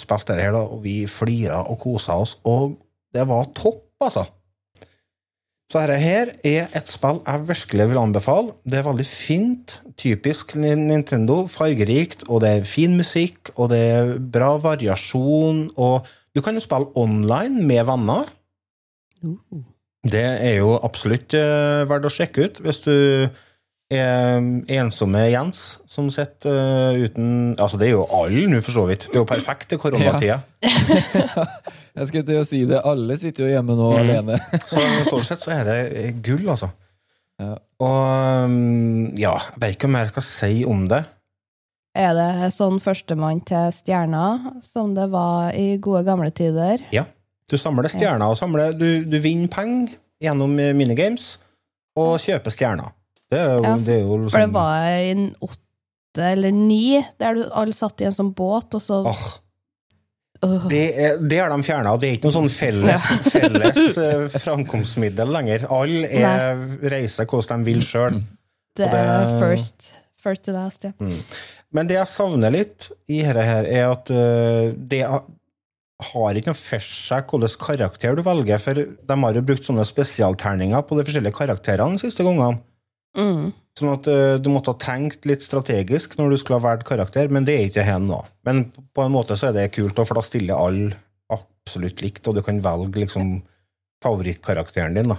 [0.00, 2.38] spilte det her, og vi flira og kosa oss.
[2.48, 2.78] Og
[3.14, 4.24] det var topp, altså.
[5.70, 8.54] Så dette her er et spill jeg virkelig vil anbefale.
[8.64, 9.80] Det er veldig fint.
[10.00, 11.44] Typisk Nintendo.
[11.50, 15.66] Fargerikt, og det er fin musikk, og det er bra variasjon.
[15.76, 18.28] Og du kan jo spille online med venner.
[19.24, 19.62] Uh.
[20.04, 22.94] Det er jo absolutt uh, verdt å sjekke ut hvis du
[23.94, 24.40] er
[24.74, 29.06] ensomme Jens som sitter uh, uten Altså, det er jo alle nå, for så vidt.
[29.08, 30.42] Det er jo perfekt til koronatida.
[31.96, 32.80] Jeg skulle til å si det.
[32.84, 34.40] Alle sitter jo hjemme nå alene.
[34.70, 36.72] Så sånn sett så er det gull, altså.
[37.38, 37.54] Ja.
[37.82, 41.00] Og um, ja, jeg vet ikke om mer jeg skal si om det.
[41.94, 44.24] Er det sånn førstemann til stjerna,
[44.66, 46.82] som det var i gode gamle tider?
[46.94, 47.04] Ja.
[47.50, 51.34] Du samler stjerner og samler Du, du vinner penger gjennom eh, minigames
[52.00, 52.94] og kjøper stjerner.
[53.30, 57.02] Det er jo, Ja, det er jo For det liksom var en åtte eller ni,
[57.18, 59.24] der du alle satt i en sånn båt, og så oh.
[60.68, 61.94] Det, er, det har de fjerna.
[61.96, 65.64] Det er ikke noe sånn felles, felles eh, framkomstmiddel lenger.
[65.72, 66.60] Alle er,
[66.92, 68.18] reiser hvordan de vil sjøl.
[68.76, 70.92] Det det- er first, first to last, ja.
[71.74, 76.58] Men det jeg savner litt i dette her, er at eh, det har ikke noe
[76.58, 81.06] for seg hvilken karakter du velger, for de har jo brukt sånne spesialterninger på de
[81.08, 82.62] forskjellige karakterene de siste gangene.
[83.18, 83.52] Mm.
[83.78, 87.30] Sånn at eh, du måtte ha tenkt litt strategisk når du skulle ha valgt karakter,
[87.34, 88.20] men det er ikke hen nå.
[88.46, 90.94] Men på en måte så er det kult, for da stiller alle
[91.34, 93.36] absolutt likt, og du kan velge liksom
[94.04, 95.18] favorittkarakteren din, da.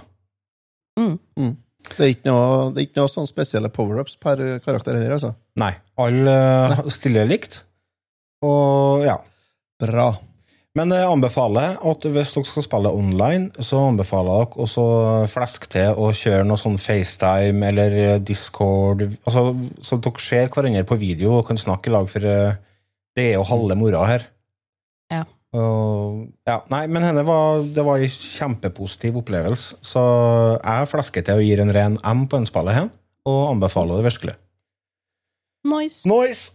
[1.94, 5.32] Det er ikke noe, det er ikke noe sånn spesielle power-ups per karakter heller, altså.
[5.60, 5.72] Nei.
[6.02, 6.36] Alle
[6.74, 7.62] eh, stiller likt.
[8.44, 9.16] Og ja.
[9.80, 10.10] Bra.
[10.76, 14.84] Men jeg anbefaler at hvis dere skal spille online, så anbefaler jeg dere også
[15.32, 19.48] flesk til å kjøre noe sånn FaceTime eller Discord, altså,
[19.80, 22.58] så dere ser hverandre på video og kan snakke i lag, for eh,
[23.16, 24.28] det er jo halve moroa her.
[25.56, 25.66] Ja.
[26.46, 30.02] Ja, nei, men henne var, det var en kjempepositiv opplevelse, så
[30.60, 32.90] jeg flesker til og gir en ren M på en spillet her,
[33.26, 34.36] og anbefaler det virkelig.
[35.66, 36.02] Nice.
[36.06, 36.52] Nice!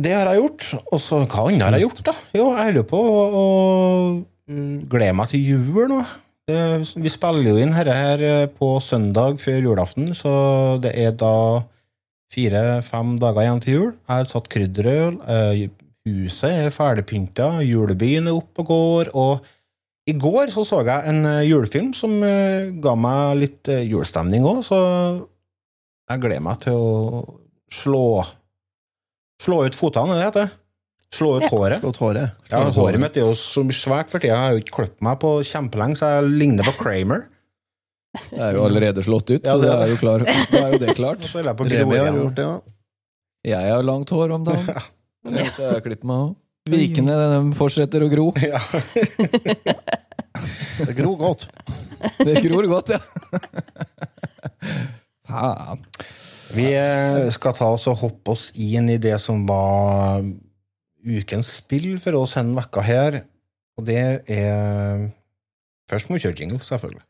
[0.00, 0.66] Det har jeg gjort.
[0.90, 2.16] Og så hva annet har jeg gjort, da?
[2.34, 3.44] Jo, jeg holder på å, å
[4.50, 6.00] uh, glede meg til jul nå.
[6.50, 6.62] Det,
[6.98, 10.32] vi spiller jo inn dette her eh, på søndag før julaften, så
[10.82, 11.60] det er da
[12.34, 13.92] fire-fem dager igjen til jul.
[13.92, 15.68] Jeg har satt krydderøl, eh,
[16.08, 19.48] huset er ferdigpynta, julebyen er oppe og går, og
[20.08, 24.46] i går så så jeg en eh, julefilm som eh, ga meg litt eh, julestemning
[24.48, 24.78] òg, så
[26.10, 27.24] jeg gleder meg til å
[27.70, 28.04] slå
[29.40, 30.50] Slå ut fotene, er det det heter?
[31.16, 31.48] Slå ut Ja.
[31.48, 31.84] håret.
[31.84, 32.34] ut håret.
[32.50, 34.34] Ja, håret mitt er jo så svært for tida.
[34.34, 37.22] Jeg har jo ikke klippet meg på kjempelenge, så jeg ligner på Kramer.
[38.34, 40.74] Jeg er jo allerede slått ut, så det det er er jo, klar, da er
[40.74, 41.24] jo det Og klart.
[41.24, 42.58] så er jeg på Remi har gjort det, ja.
[43.54, 44.82] Jeg har langt hår om dagen.
[45.24, 46.36] Så jeg har klippet meg òg.
[46.70, 48.30] Vikene de fortsetter å gro.
[48.40, 48.60] Ja.
[50.80, 51.42] Det gror godt.
[52.22, 53.00] Det gror godt, ja.
[55.28, 55.82] Faen.
[56.54, 60.24] Vi eh, skal ta oss og hoppe oss inn i det som var
[61.04, 63.20] ukens spill for oss denne vekka her.
[63.76, 65.08] Og det er
[65.90, 67.02] Først må vi kjøre jingle, selvfølgelig.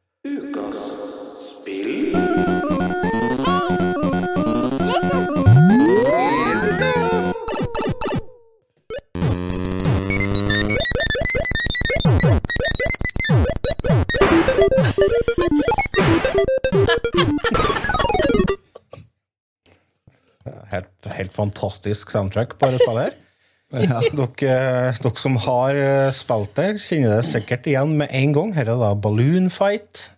[21.01, 23.19] Helt, helt fantastisk soundtrack på dette spillet her.
[23.71, 24.01] Ja.
[24.03, 28.51] Dere, dere som har eh, spilt det, kjenner det sikkert igjen med en gang.
[28.57, 30.09] Her er da Balloon Fight.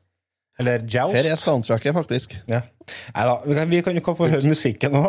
[0.57, 1.18] Eller Joust.
[1.18, 2.33] Her er soundtracket, faktisk.
[2.49, 2.62] Ja.
[3.12, 5.05] Neida, vi kan, vi kan jo få høre musikken nå.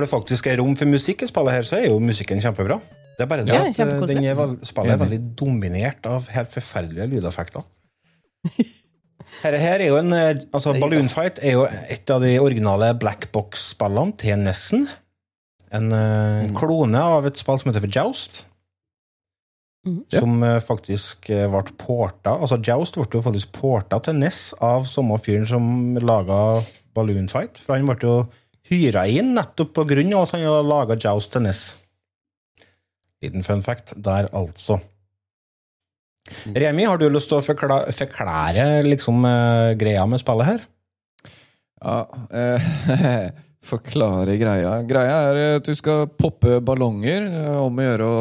[0.00, 2.78] Når det faktisk er rom for musikk i spillet her, så er jo musikken kjempebra.
[3.18, 6.48] Det er bare det Ja, at eh, den er spillet er veldig dominert av helt
[6.54, 7.66] forferdelige lydeffekter.
[9.44, 12.88] Her, her er jo en, eh, altså Balloon Fight er jo et av de originale
[12.98, 14.88] Blackbox-spillene til Nessen.
[15.70, 18.40] En eh, klone av et spill som heter for Joust.
[19.86, 20.00] Mhm.
[20.16, 25.16] Som eh, faktisk ble porta Altså Joust ble jo faktisk porta til Ness av samme
[25.22, 25.70] fyren som
[26.02, 26.58] laga
[26.96, 27.62] Balloon Fight.
[27.62, 28.16] For han ble jo
[28.70, 31.62] hyra inn nettopp på grunn av at han hadde laga Joust Tennis.
[33.20, 34.78] Liten fun fact der, altså.
[36.54, 40.66] Remi, har du lyst til å forklare, forklare liksom, uh, greia med spillet her?
[41.80, 43.30] Ja, uh,
[43.70, 44.74] forklare greia.
[44.88, 47.26] Greia er at du skal poppe ballonger.
[47.28, 48.18] eh, Om å gjøre å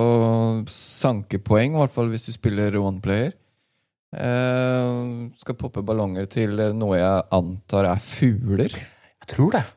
[0.73, 3.35] sanke poeng, i hvert fall hvis du spiller one player.
[4.09, 8.73] Uh, skal poppe ballonger til noe jeg antar er fugler.
[8.73, 9.67] Jeg tror det.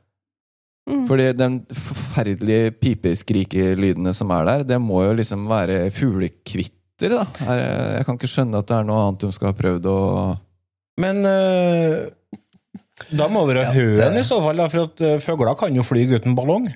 [0.93, 1.05] Mm.
[1.09, 7.23] Fordi den forferdelige pipeskrikelydene som er der, det må jo liksom være fuglekvitter, da.
[7.41, 7.63] Jeg
[7.97, 9.97] jeg kan ikke skjønne at det er noe annet de skal ha prøvd å
[11.01, 11.97] Men eh,
[13.17, 15.57] da må det være Ja, det- høen i så fall, da, for at eh, fugler
[15.59, 16.69] kan jo fly uten ballong.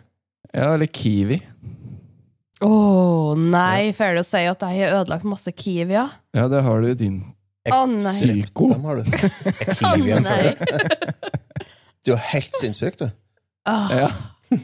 [0.54, 1.42] Ja, eller kiwi.
[2.64, 2.72] Å
[3.36, 6.08] nei, får du si at jeg har ødelagt masse kiwier?
[6.34, 7.18] Ja, det har du i din
[7.68, 8.14] Å nei.
[8.22, 8.70] psyko.
[8.72, 9.02] Dem har du.
[9.12, 10.30] Er Å kiwi en.
[12.06, 13.08] Du er helt sinnssyk, du.
[13.66, 14.08] Åh, Ja.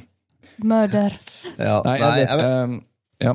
[0.72, 1.16] mørder.
[1.58, 2.74] Ja, Nei, nei, jeg jeg vet, ehm,
[3.24, 3.32] ja.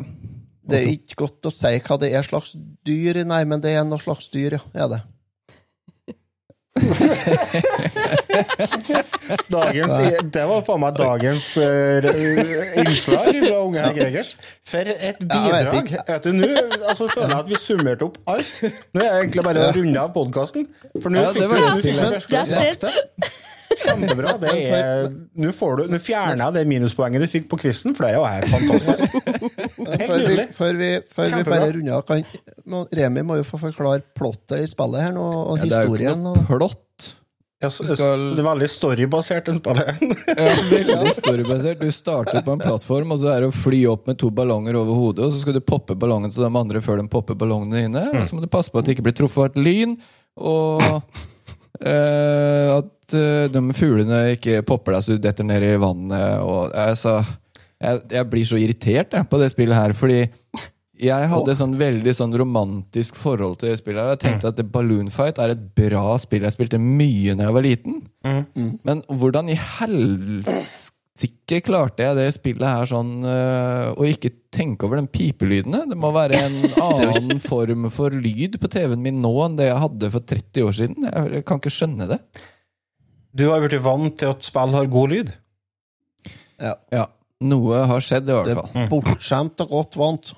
[0.70, 2.56] det er ikke godt å si hva det er slags
[2.88, 4.64] dyr, nei, men det er noe slags dyr, ja.
[4.86, 5.02] Er det.
[9.50, 9.94] Dagens,
[10.34, 12.06] det var faen meg dagens uh,
[12.84, 14.36] innslag fra Unge Herr Gregers.
[14.68, 15.92] For et jeg bidrag!
[15.96, 16.48] Ja, Vet du, nå
[16.84, 18.54] altså, føler jeg at vi summerte opp alt.
[18.94, 20.70] Nå er det egentlig bare å runde av podkasten.
[21.02, 22.82] For nå Ja, fikk du, det That's it.
[22.86, 22.94] det.
[23.78, 24.34] Kjempebra.
[24.42, 25.08] Det er,
[25.44, 28.18] nå, får du, nå fjerner jeg det minuspoenget du fikk på quizen, for det er
[28.18, 29.04] jo helt fantastisk.
[29.78, 30.48] Helt Før vi, nydelig.
[30.58, 35.06] før vi, før vi bare runder av, Remi må jo få forklare plottet i spillet
[35.08, 36.24] her nå, og Ja, det er jo ikke historien.
[36.26, 36.84] noe plott.
[37.64, 40.02] Ja, så, skal- Det er veldig storybasert, det spillet.
[40.38, 40.50] Ja,
[40.94, 41.80] veldig storybasert.
[41.82, 44.78] Du starter på en plattform, og så er det å fly opp med to ballonger
[44.78, 47.82] over hodet, og så skal du poppe ballongen til de andre før de popper ballongene
[47.88, 48.04] dine.
[48.14, 49.98] Og så må du passe på at det ikke blir truffet av et lyn,
[50.38, 51.02] og
[51.82, 56.42] eh, at uh, de fuglene ikke popper deg så du detter ned i vannet.
[56.46, 57.20] Og, altså,
[57.82, 60.24] jeg, jeg blir så irritert jeg, på det spillet her, fordi
[60.98, 64.16] jeg hadde sånn veldig sånn romantisk forhold til det spillet.
[64.16, 66.48] Jeg tenkte at Balloon Fight er et bra spill.
[66.48, 68.00] Jeg spilte mye da jeg var liten.
[68.88, 69.60] Men hvordan i
[71.18, 75.86] helsike klarte jeg det spillet her sånn øh, å ikke tenke over den pipelydene?
[75.90, 76.58] Det må være en
[76.90, 80.78] annen form for lyd på TV-en min nå enn det jeg hadde for 30 år
[80.78, 81.10] siden.
[81.10, 82.20] Jeg, jeg kan ikke skjønne det.
[83.38, 85.34] Du har blitt vant til at spill har god lyd.
[86.58, 87.06] Ja,
[87.46, 88.70] Noe har skjedd, i hvert fall.
[88.74, 90.32] er bortskjemt og godt vant.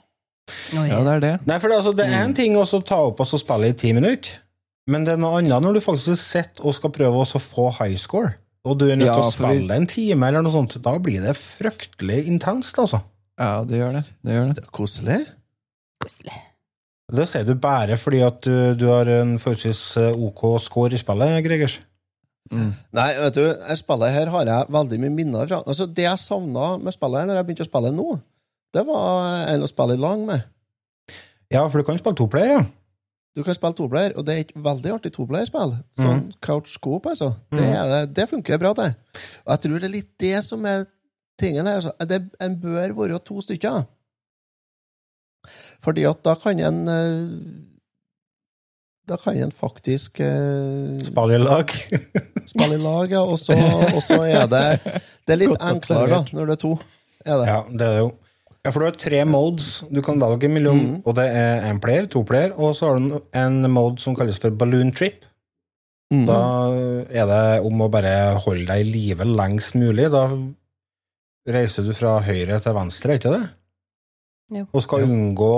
[0.75, 0.89] Oi.
[0.89, 1.33] Ja, det er det.
[1.47, 3.77] Nei, for det, altså, det er en ting å ta opp og så spille i
[3.77, 4.41] ti minutter,
[4.89, 7.95] men det er noe annet når du faktisk sitter og skal prøve å få high
[7.99, 8.33] score,
[8.65, 10.81] og du er nødt Ja, til å spille vi- en time eller noe sånt.
[10.81, 13.01] Da blir det fryktelig intenst, altså.
[13.39, 14.03] Ja, det gjør det.
[14.25, 14.55] det, gjør det.
[14.55, 15.19] Det koselig.
[16.03, 16.33] Koselig.
[17.11, 20.97] Det sier du bare fordi at du, du har en forholdsvis eh, OK score i
[21.01, 21.79] spillet, Gregers.
[22.51, 22.73] Mm.
[22.93, 25.63] Nei, vet du, det spillet her har jeg veldig mye minner fra.
[25.65, 28.19] Altså, Det jeg savna med spillet her når jeg begynte å spille nå,
[28.73, 30.43] det var en å spille i lag med.
[31.49, 32.63] Ja, for du kan spille to player, ja.
[33.39, 35.77] Du kan spille toplayer, og det er et veldig artig toplayerspill.
[35.95, 37.29] Sånn couch coop, altså.
[37.55, 38.89] Er, det, det funker bra, det.
[39.45, 40.83] Og jeg tror det er litt det som er
[41.39, 41.79] tingen her.
[41.79, 41.93] Altså.
[42.09, 43.85] Det, en bør være to stykker.
[45.79, 47.27] Fordi at da kan en eh,
[49.07, 51.71] Da kan en faktisk eh, Spille i lag.
[52.51, 53.23] spille i lag, ja.
[53.23, 53.55] Og så,
[54.27, 54.65] er det
[55.23, 56.73] Det er litt enklere da, når det er to.
[57.23, 57.47] Er det.
[57.47, 58.11] Ja, det er det jo.
[58.65, 62.09] Ja, for du har tre modes du kan velge mellom, og det er én player,
[62.11, 65.23] to player, og så har du en mode som kalles for balloon trip.
[66.11, 66.25] Mm.
[66.25, 66.39] Da
[67.13, 70.09] er det om å bare holde deg i live lengst mulig.
[70.11, 70.25] Da
[71.49, 73.43] reiser du fra høyre til venstre, ikke det?
[74.49, 74.65] Jo.
[74.73, 75.55] Og skal unngå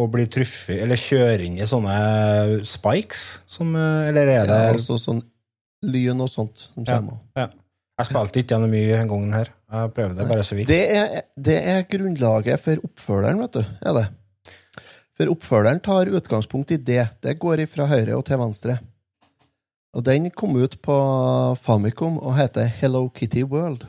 [0.00, 4.96] å bli truffet eller kjøre inn i sånne spikes, som Eller er det ja, altså
[4.96, 5.20] sånn
[5.84, 7.00] lyn og sånt som Ja.
[7.36, 7.48] ja.
[8.00, 9.50] Jeg spilte ikke gjennom mye den gangen her.
[9.70, 10.68] Jeg prøvde bare så vidt.
[10.68, 13.62] Det er, det er grunnlaget for oppfølgeren, vet du.
[13.86, 14.06] Er det.
[15.18, 17.04] For oppfølgeren tar utgangspunkt i det.
[17.22, 18.78] Det går fra høyre og til venstre.
[19.94, 20.96] Og den kom ut på
[21.62, 23.86] Famicom og heter Hello Kitty World.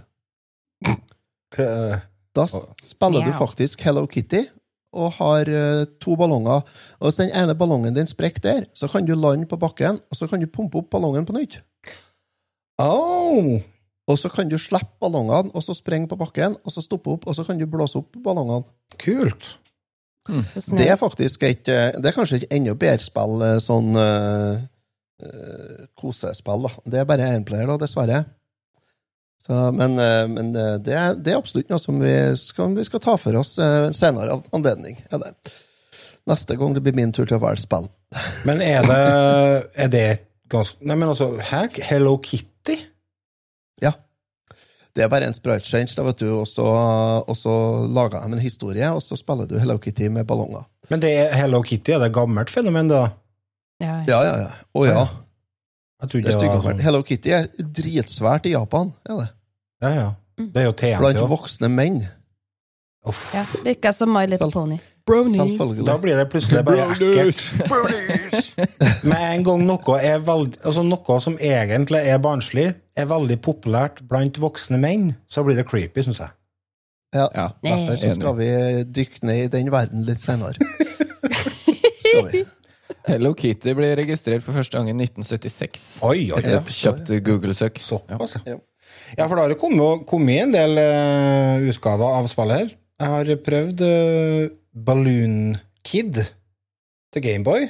[0.88, 2.00] Eh,
[2.36, 2.46] Da
[2.80, 4.46] spiller du faktisk Hello Kitty
[4.94, 6.64] og har eh, to ballonger.
[7.00, 10.18] Og hvis den ene ballongen din sprekker der, så kan du lande på bakken, og
[10.18, 11.60] så kan du pumpe opp ballongen på nytt.
[12.82, 13.60] Oh,
[14.12, 17.28] Og så kan du slippe ballongene, og så sprenge på bakken, og så stoppe opp,
[17.32, 18.68] og så kan du blåse opp ballongene.
[19.00, 19.56] kult.
[20.30, 20.44] Mm.
[20.78, 24.60] Det er faktisk et eh, Det er kanskje et enda bedre spill, eh, sånn uh,
[25.98, 26.72] kosespill, da.
[26.86, 28.20] Det er bare én da, dessverre.
[29.42, 33.16] Så, men men det, er, det er absolutt noe som vi skal, vi skal ta
[33.18, 33.56] for oss
[33.98, 35.00] senere an- anledning.
[35.10, 35.34] Er det.
[36.30, 37.88] Neste gang det blir min tur til å velge spill.
[38.46, 39.02] Men er det,
[39.74, 42.51] er det et ganske Nei, men altså, hack, Hello Kitty?
[44.96, 46.66] Det er bare en sprite change, da, vet du, og så,
[47.24, 47.54] og så
[47.88, 50.66] lager de en historie, og så spiller du Hello Kitty med ballonger.
[50.92, 53.06] Men det er Hello Kitty, er det et gammelt fenomen, da?
[53.82, 54.04] Ja, ja.
[54.10, 54.50] Ja, ja, ja.
[54.76, 55.06] Å ja.
[56.02, 56.34] Det er det
[56.66, 56.82] sånn.
[56.82, 59.30] Hello Kitty er dritsvært i Japan, er det.
[59.82, 60.10] Ja, ja.
[60.42, 62.02] Det er jo TNT Blant voksne menn.
[63.34, 63.46] Ja.
[63.64, 64.78] det er ikke som My Little Pony.
[65.10, 65.86] Selvfølgelig.
[65.88, 67.42] Da blir det plutselig bare ekkelt.
[69.10, 74.04] Med en gang noe er veld, altså noe som egentlig er barnslig, er veldig populært
[74.10, 76.36] blant voksne menn, så blir det creepy, syns jeg.
[77.16, 78.50] Ja, Ja, derfor så skal vi
[78.88, 80.56] dykke ned i den verden litt senere.
[82.02, 82.42] Skal vi.
[83.08, 86.02] Hello Kitty ble registrert for første gang i 1976.
[86.06, 86.42] Oi, oi.
[86.44, 87.80] et kjapt Google-søk.
[88.12, 88.18] Ja.
[88.46, 89.28] ja.
[89.28, 92.74] for da har det kommet, kommet en del uh, utgaver av spillet her.
[93.02, 94.52] Jeg har prøvd uh,
[94.86, 96.20] Balloon Kid
[97.12, 97.66] til Gameboy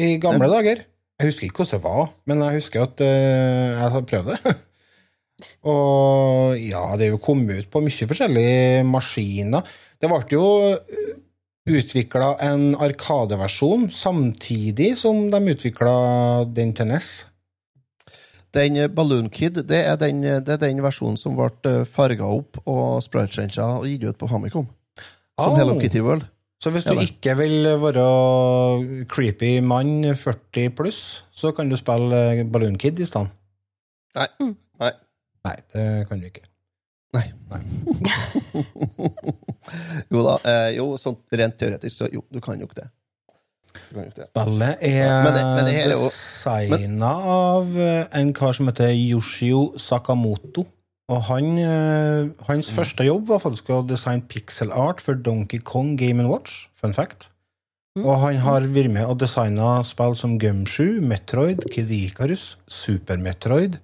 [0.00, 0.86] i gamle dager.
[1.20, 4.54] Jeg husker ikke hvordan det var, men jeg husker at eh, jeg har prøvd det.
[5.68, 9.74] Og ja, det er jo kommet ut på mye forskjellige maskiner.
[10.00, 10.46] Det ble jo
[11.68, 15.96] utvikla en Arkadeversjon samtidig som de utvikla
[16.48, 17.10] den til NES.
[18.56, 22.60] Den eh, Balloon Kid det er den, det er den versjonen som ble farga opp
[22.64, 24.68] og sprite-changa og gitt ut på Famicom.
[25.40, 25.58] Som oh.
[25.58, 26.26] Hello Kitty World.
[26.60, 28.04] Så hvis du ikke vil være
[29.08, 33.32] creepy mann 40 pluss, så kan du spille Balloon Kid i stedet.
[34.18, 34.28] Nei.
[34.82, 34.92] Nei.
[35.46, 36.44] Nei, det kan du ikke.
[37.16, 37.24] Nei.
[40.12, 40.36] jo da.
[40.44, 42.90] Eh, jo, sånn rent teoretisk, så jo, du kan jo ikke det.
[43.90, 45.24] Spillet er,
[46.00, 50.66] designa av eh, en kar som heter Yoshio Sakamoto.
[51.10, 52.76] Og han, eh, hans Mm.
[52.76, 56.68] første jobb var faktisk å designe pixel art for Donkey Kong Game Watch.
[56.72, 57.28] Fun fact.
[57.98, 58.06] Mm.
[58.06, 63.80] Og han har vært med og designa spill som Gumshoe, Metroid, Kid Icarus, Super Metroid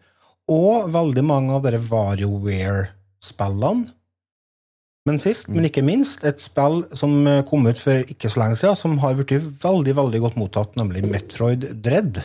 [0.49, 3.91] og veldig mange av dere WarioWare-spillene.
[5.07, 8.59] Men sist, men ikke minst, et spill som eh, kom ut for ikke så lenge
[8.59, 12.19] siden, som har blitt veldig veldig godt mottatt, nemlig Metroid Dread.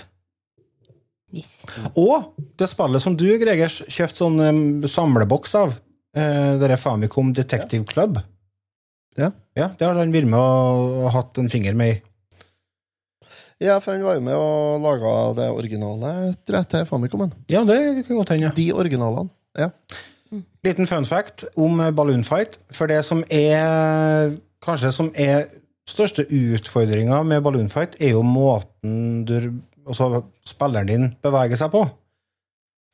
[1.31, 1.51] Yes.
[1.93, 5.75] Og det spillet som du, Gregers, kjøpte sånn um, samleboks av,
[6.17, 8.19] uh, det er Famicom Detective Club.
[9.19, 9.29] Ja.
[9.55, 9.69] ja.
[9.77, 11.99] Det har han vært med og, og hatt en finger med i.
[13.61, 16.13] Ja, for han var jo med og laga det originale
[16.47, 17.35] tror jeg, til Famicomen.
[17.51, 17.77] Ja, det
[18.07, 18.49] kan godt hende.
[18.49, 18.55] ja.
[18.57, 19.29] De originalene.
[19.59, 19.69] Ja.
[20.63, 22.59] Liten fun fact om eh, Balloon Fight.
[22.71, 25.49] For det som er kanskje som er
[25.89, 29.35] største utfordringa med Balloon Fight, er jo måten du,
[29.85, 31.83] altså spilleren din beveger seg på.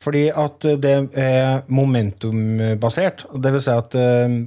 [0.03, 3.25] Fordi at det er momentumbasert.
[3.33, 4.37] Det vil si at eh,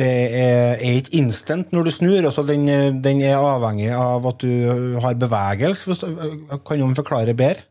[0.00, 2.24] det er, er ikke instant når du snur.
[2.24, 2.68] altså den,
[3.04, 5.96] den er avhengig av at du har bevegelse.
[6.66, 7.69] Kan noen forklare bedre?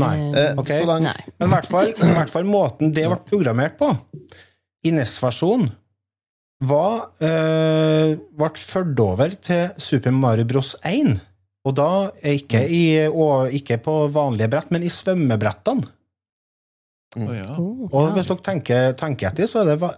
[0.00, 0.16] Nei.
[0.34, 0.80] Eh, okay.
[0.82, 1.06] Så langt.
[1.06, 1.34] Nei.
[1.38, 3.92] Men i hvert fall, i hvert fall måten det ble programmert på,
[4.84, 5.70] i NES-versjonen,
[6.64, 10.74] var eh, ble ført over til Super Mario Bros.
[10.82, 11.14] 1.
[11.64, 11.88] Og da
[12.20, 15.86] er ikke, i, og ikke på vanlige brett, men i svømmebrettene.
[17.14, 17.54] Ja.
[17.62, 19.90] Oh, Og hvis dere tenker, tenker etter, så er det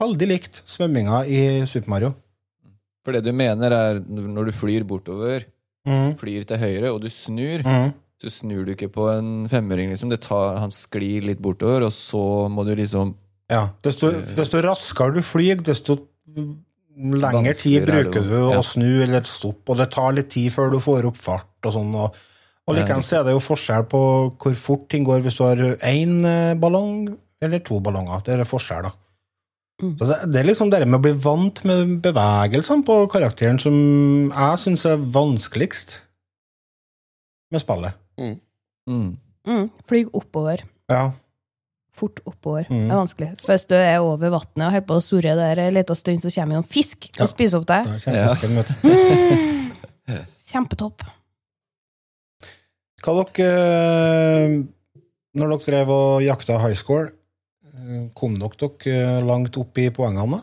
[0.00, 2.12] veldig likt svømminga i Super Mario.
[3.02, 5.48] For det du mener, er når du flyr bortover,
[5.82, 6.12] Mm.
[6.14, 7.88] flyr til høyre, og du snur, Mm.
[8.22, 10.10] Så snur du ikke på en femøring, liksom.
[10.12, 13.16] Det tar, han sklir litt bortover, og så må du liksom
[13.50, 13.68] Ja.
[13.84, 15.98] Desto, desto raskere du flyr, desto
[16.96, 18.62] lengre tid er bruker du å Ja.
[18.62, 21.92] snu eller stoppe, og det tar litt tid før du får opp fart og sånn.
[21.94, 22.14] Og,
[22.68, 24.02] og likeens er det jo forskjell på
[24.38, 28.22] hvor fort ting går hvis du har én eh, ballong eller to ballonger.
[28.24, 28.92] Det er forskjell, da.
[29.82, 29.96] Mm.
[29.98, 33.74] Så det, det er liksom det med å bli vant med bevegelsene på karakteren som
[34.30, 35.96] jeg syns er vanskeligst
[37.52, 37.98] med spillet.
[38.22, 39.10] Mm.
[39.48, 40.62] Mm, flyg oppover.
[40.92, 41.04] Ja.
[41.92, 42.64] Fort oppover.
[42.70, 42.86] Mm.
[42.86, 43.30] Det er vanskelig.
[43.46, 46.32] Hvis du er over vannet og holder på å surre der en liten stund, så
[46.32, 47.26] kommer det noen fisk Ja.
[47.26, 47.90] og spiser opp deg.
[48.08, 48.32] Ja.
[50.52, 51.04] Kjempetopp.
[53.02, 53.50] Hva dere
[54.46, 54.56] eh,
[55.38, 57.10] Når dere drev og jakta high score,
[57.72, 60.38] eh, kom dere dere eh, langt opp i poengene?
[60.38, 60.42] da?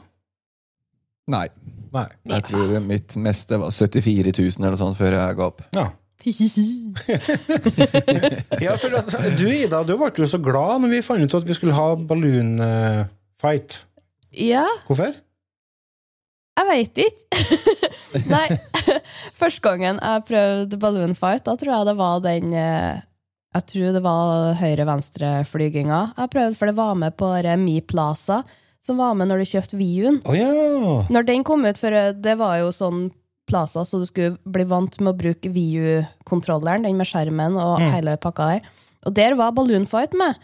[1.30, 1.46] Nei.
[1.94, 2.08] Nei.
[2.30, 5.62] Jeg tror mitt meste var 74 000 eller sånn før jeg ga opp.
[5.78, 5.88] Ja.
[8.66, 11.48] ja, for at, du Ida, du ble jo så glad når vi fant ut at
[11.48, 13.08] vi skulle ha balloon eh,
[14.36, 15.16] ja, Hvorfor?
[16.60, 17.44] jeg veit ikke.
[18.34, 18.48] Nei,
[19.40, 23.06] første gangen jeg prøvde balloon fight, da tror jeg det var den eh,
[23.56, 28.42] Jeg tror det var høyre-venstre-flyginga jeg prøvde, for det var med på Mi Plaza,
[28.84, 30.20] som var med når du kjøpte Viuen.
[30.26, 30.52] Oh, ja!
[31.10, 33.08] Når den kom ut, for eh, det var jo sånn
[33.50, 37.92] Plaza, så du skulle bli vant med å bruke VU-kontrolleren, den med skjermen og Mm.
[37.98, 38.70] hele pakka der.
[39.08, 40.38] Og der var Balloon Fight med.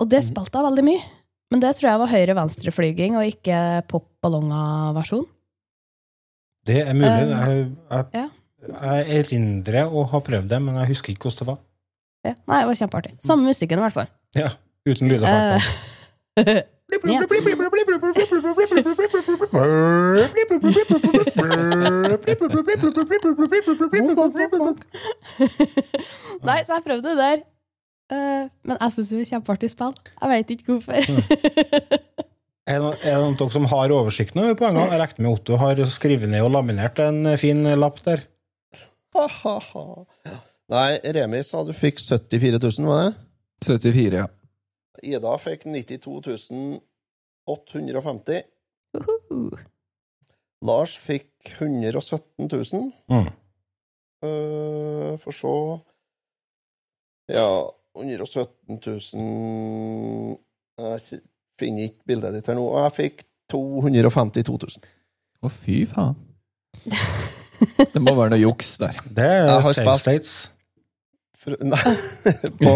[0.00, 1.02] Og det spilte jeg veldig mye.
[1.50, 5.24] Men det tror jeg var høyre-venstre-flyging, og ikke pop-ballonger-versjon.
[6.68, 7.08] Det er mulig.
[7.08, 8.30] Um, Jeg, jeg,
[8.68, 11.58] jeg erindrer å ha prøvd det, men jeg husker ikke hvordan det var.
[12.26, 12.34] Ja.
[12.50, 13.12] Nei, det var kjempeartig.
[13.24, 14.10] Samme musikken, i hvert fall.
[14.36, 14.50] Ja,
[14.88, 15.62] Uten lyd og fart.
[16.44, 16.62] Eh,
[17.12, 17.20] ja.
[26.48, 27.44] Nei, så jeg prøvde det der.
[28.08, 29.94] Eh, men jeg syns det var kjempeartig spill.
[30.14, 30.92] Jeg veit ikke hvorfor.
[32.68, 34.88] Er det noen er det noen av dere som har oversikt nå over poengene?
[34.92, 38.24] Jeg regner med Otto har skrevet ned og laminert en fin lapp der.
[40.68, 43.14] Nei, Remi sa du fikk 74 000, var det?
[43.64, 44.26] 74, ja.
[45.02, 46.80] Ida fikk 92
[47.48, 48.42] 850.
[48.98, 49.58] Uhuhu.
[50.64, 52.92] Lars fikk 117 000.
[53.12, 53.28] Mm.
[54.18, 55.54] Uh, for så
[57.30, 58.80] Ja, 117
[59.14, 60.38] 000
[60.78, 61.20] Jeg
[61.60, 62.66] finner ikke bildet ditt her nå.
[62.66, 64.88] Og jeg fikk 252 000.
[65.38, 66.18] Å, fy faen.
[67.94, 68.98] Det må være noe juks der.
[69.14, 70.32] Det er safe states.
[71.38, 71.78] For, nei,
[72.58, 72.70] på,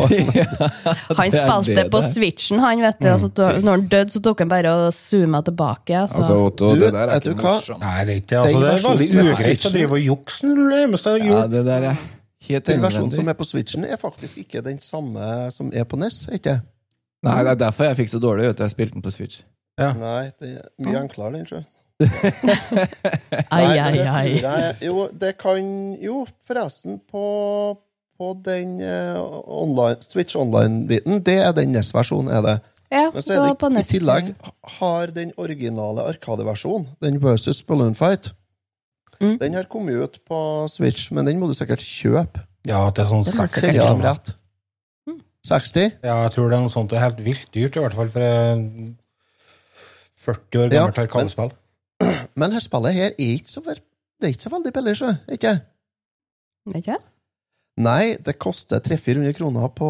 [1.18, 3.08] Han spilte på Switchen, han, vet du.
[3.10, 5.96] Og så to- når han døde, så tok han bare og zooma tilbake.
[6.04, 6.20] Altså.
[6.20, 7.82] Altså, Otto, Du, det der er ikke morsomt.
[7.82, 8.38] Nei, det er ikke.
[8.38, 11.26] Altså, det er veldig er ugreit å drive og jukse når det er mest jeg
[11.32, 12.04] Ja, det der er
[12.48, 15.98] helt den versjonen som er på Switchen, er faktisk ikke den samme som er på
[15.98, 16.60] NES, ikke
[17.22, 18.58] Nei, det er derfor jeg fikk så dårlig ut.
[18.64, 19.42] Jeg spilte den på Switch.
[19.78, 19.92] Ja.
[19.94, 21.68] Nei, det er mye enklere, den, tror jeg.
[23.54, 24.72] Ai, ai, ai.
[24.82, 25.62] Jo, det kan
[26.02, 27.22] Jo, forresten, på,
[28.22, 29.16] på den eh,
[29.50, 32.54] online, Switch Online-biten, det er den NES-versjonen, er det.
[32.92, 34.30] Ja, Men så er det, det på i tillegg
[34.78, 38.30] har den originale Arkadeversjonen, den versus Balloon Fight,
[39.22, 39.36] Mm.
[39.38, 42.40] den har kommet ut på Switch, men den må du sikkert kjøpe.
[42.66, 44.32] Ja, det er sånn er 60 Kjenner jeg rett?
[45.46, 45.92] 60?
[46.02, 46.90] Ja, jeg tror det er noe sånt.
[46.90, 48.64] Det er helt vilt dyrt, i hvert fall for en
[50.22, 51.52] 40 år Ja, gammelt arkadespill.
[52.38, 55.12] Men her spillet her er ikke så, det er ikke så veldig billig, sjø.
[55.38, 55.54] Ikke?
[56.78, 56.98] Ikke?
[57.80, 59.86] Nei, det koster 300-400 kroner på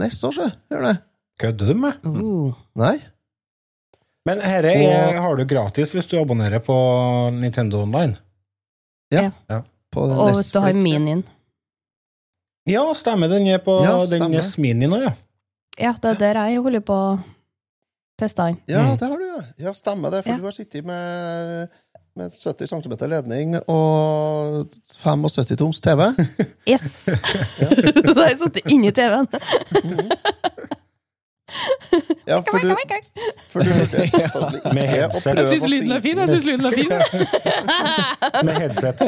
[0.00, 0.50] NES også, sjø.
[0.72, 0.94] Gjør det?
[1.42, 2.06] Kødder du med?
[2.06, 2.54] Uh.
[2.80, 2.94] Nei?
[4.24, 6.74] Men dette har du gratis hvis du abonnerer på
[7.34, 8.16] Nintendo Online.
[9.92, 10.78] På Og hvis du har ja.
[10.78, 11.24] minien.
[12.70, 13.28] Ja, stemmer.
[13.28, 14.38] Den er på Ja, den stemmer.
[14.38, 15.12] NES Mini nå, ja.
[15.80, 17.18] Ja, det er der jeg holder på å
[18.20, 18.56] teste den.
[18.70, 18.96] Ja, Mm.
[19.00, 19.42] det har du, ja.
[19.66, 20.22] Ja, stemmer det.
[20.24, 20.36] For Ja.
[20.38, 21.68] du har sittet med,
[22.16, 24.66] med 70 cm ledning og
[25.02, 26.00] 75 toms TV.
[26.68, 27.08] Yes!
[28.04, 29.26] Så har jeg sittet inni TV-en.
[32.26, 32.76] ja, for du,
[33.52, 33.70] for du
[34.74, 35.38] Med headset.
[35.38, 36.18] Jeg syns lyden er fin!
[36.18, 36.88] jeg synes lyden er fin.
[38.44, 39.00] Med headset.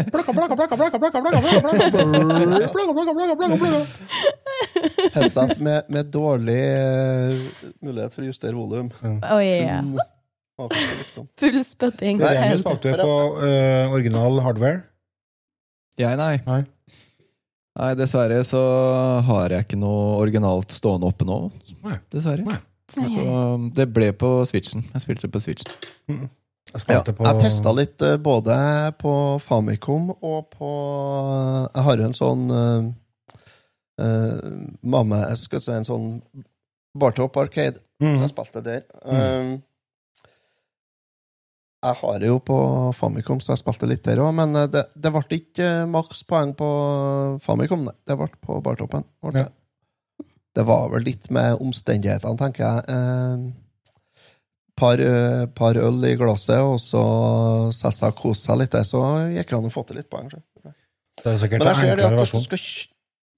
[5.14, 6.64] headset med, med, dårlig
[7.82, 8.90] mulighet for å justere volum.
[9.04, 9.84] Oh, yeah.
[10.60, 10.70] Mm.
[10.98, 11.26] Liksom.
[11.40, 12.20] Full spytting.
[12.22, 14.84] Remus spilte du på uh, original hardware.
[15.98, 16.38] Jeg, nei.
[16.46, 16.62] Nei.
[17.74, 18.60] Nei, dessverre så
[19.26, 21.40] har jeg ikke noe originalt stående oppe nå.
[21.82, 21.98] Nei.
[22.14, 22.46] Dessverre.
[22.46, 22.60] Nei.
[22.94, 23.24] Så
[23.74, 24.84] det ble på Switchen.
[24.92, 25.72] Jeg spilte på Switchen.
[26.06, 28.54] Jeg Ja, på jeg testa litt eh, både
[28.98, 30.70] på Famicom og på
[31.74, 32.88] Jeg har jo en sånn uh,
[34.82, 36.08] mamma, Jeg skal si en sånn
[36.98, 38.82] Bartop Arcade, så jeg spilte der.
[39.02, 39.56] Um,
[41.84, 42.56] jeg har det jo på
[42.96, 46.24] Famicom, så jeg spilte litt der òg, men eh, det, det ble ikke eh, maks
[46.28, 46.68] poeng på
[47.44, 47.96] Famicom, nei.
[48.06, 49.04] Det ble på Bartoppen.
[49.24, 49.50] ble det.
[50.54, 52.78] Det var vel litt med omstendighetene, tenker jeg.
[52.94, 53.44] Eh,
[54.78, 55.02] par,
[55.54, 57.04] par øl i glasset, og så
[57.74, 59.04] sette seg og kose seg litt der, så
[59.34, 60.32] gikk det an å få til litt poeng.
[60.34, 62.64] Det er sikkert Men en jeg ser det at hvis du skal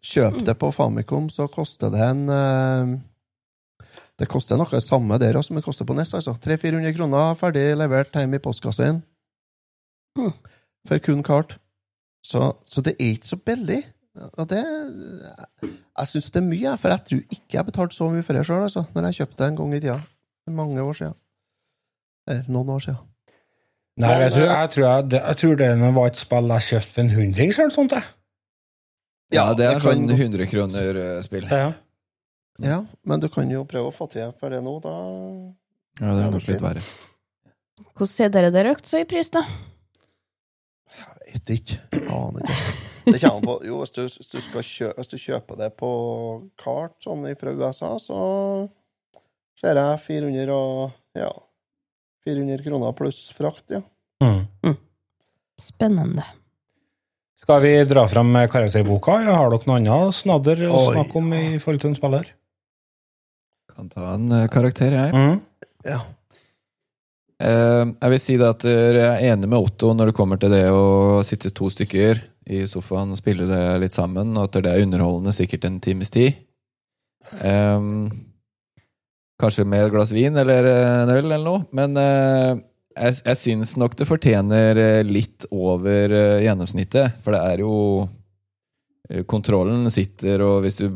[0.07, 2.97] kjøpe det på Famicom, så koster det en eh,
[4.17, 6.15] Det koster noe samme der som det koster på Ness.
[6.15, 6.37] altså.
[6.41, 9.03] 300-400 kroner, ferdig levert hjem i postkassen.
[10.17, 10.33] Mm.
[10.89, 11.59] For kun kart.
[12.25, 13.83] Så, så det er ikke så billig.
[14.39, 14.63] Og det
[15.99, 18.47] Jeg syns det er mye, for jeg tror ikke jeg betalte så mye for det
[18.49, 19.99] sjøl, altså, når jeg kjøpte det en gang i tida.
[20.47, 21.15] Mange år siden.
[22.29, 23.03] Eller noen år siden.
[24.01, 26.69] Nei, jeg tror, eh, jeg tror, jeg, det, jeg tror det var et spill jeg
[26.71, 27.93] kjøpte for en hundrings eller noe sånt.
[27.97, 28.09] jeg.
[29.35, 31.49] Ja, det er kan sånn 100 kroner-spill.
[31.51, 31.57] Ja.
[31.59, 31.73] Ja,
[32.59, 34.95] men du kan jo prøve å få til for det nå, da.
[36.01, 36.85] Ja, det er nok litt verre.
[37.97, 39.43] Hvordan ser dere det røkt så i pris, da?
[40.97, 41.81] Jeg vet ikke.
[42.13, 42.55] Aner ikke.
[42.57, 42.93] altså.
[43.07, 45.91] Det kommer på Jo, hvis du, hvis, du skal kjø, hvis du kjøper det på
[46.59, 48.21] kart sånn fra USA, så
[49.61, 51.31] ser jeg 400 og Ja.
[52.27, 53.85] 400 kroner pluss frakt, ja.
[54.19, 54.75] Mm.
[55.61, 56.25] Spennende.
[57.39, 61.45] Skal vi dra fram karakterboka, eller har dere noe annet snadder å snakke om i
[61.63, 62.33] forhold til en spiller?
[63.77, 65.13] Kan ta en eh, karakter, jeg.
[65.13, 65.41] Mm.
[65.85, 65.99] Ja.
[67.45, 70.55] Eh, jeg vil si det at jeg er enig med Otto når det kommer til
[70.55, 72.23] det å sitte to stykker
[72.57, 76.15] i sofaen og spille det litt sammen, og at det er underholdende sikkert en times
[76.15, 76.39] tid.
[77.43, 78.07] Um,
[79.43, 82.55] kanskje med et glass vin eller en øl eller noe, men uh,
[82.95, 87.75] jeg, jeg syns nok det fortjener eh, litt over gjennomsnittet, for det er jo
[89.31, 90.87] Kontrollen sitter, og hvis du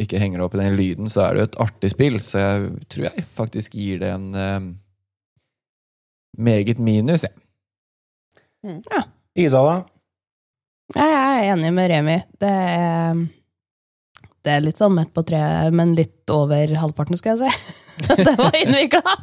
[0.00, 2.40] ikke henger deg opp i den lyden, så er det jo et artig spill, så
[2.40, 4.68] jeg tror jeg faktisk gir det en eh,
[6.40, 7.36] meget minus, jeg.
[9.36, 9.76] Ida, da?
[10.94, 12.16] Jeg er enig med Remi.
[12.40, 13.20] Det er,
[14.44, 17.78] det er litt sånn midt på treet, men litt over halvparten, skal jeg si.
[18.24, 19.16] det var innvikla!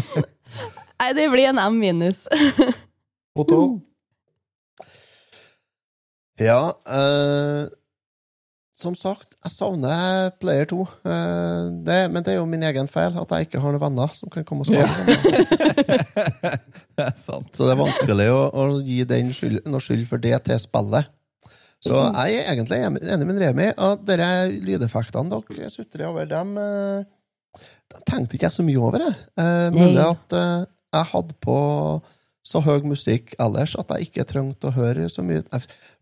[1.00, 2.26] Nei, det blir en M minus.
[3.38, 3.80] Otto?
[6.40, 7.68] Ja, eh,
[8.80, 10.80] som sagt, jeg savner Player 2.
[11.04, 14.14] Eh, det, men det er jo min egen feil at jeg ikke har noen venner
[14.16, 14.88] som kan komme og spille.
[14.88, 16.54] Ja.
[16.96, 17.52] det er sant.
[17.52, 21.12] Så det er vanskelig å, å gi den skyld, noe skyld for det til spillet.
[21.80, 27.08] Så jeg er egentlig enig med Remi at dere lydeffektene dere sutrer over, dem eh,
[27.90, 29.04] dem tenkte ikke jeg så mye over.
[29.06, 29.16] Jeg.
[29.40, 30.08] Eh, mulig Nei.
[30.08, 30.66] at eh,
[30.96, 31.56] jeg hadde på
[32.50, 35.44] så høy musikk ellers at jeg ikke trengte å høre så mye.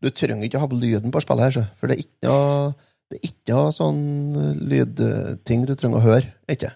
[0.00, 2.30] Du trenger ikke å ha på lyden på spillet, her, så, for det er ikke
[2.30, 2.70] noe,
[3.12, 4.00] det er ikke noe sånn
[4.70, 6.32] lydting du trenger å høre.
[6.50, 6.72] Ikke?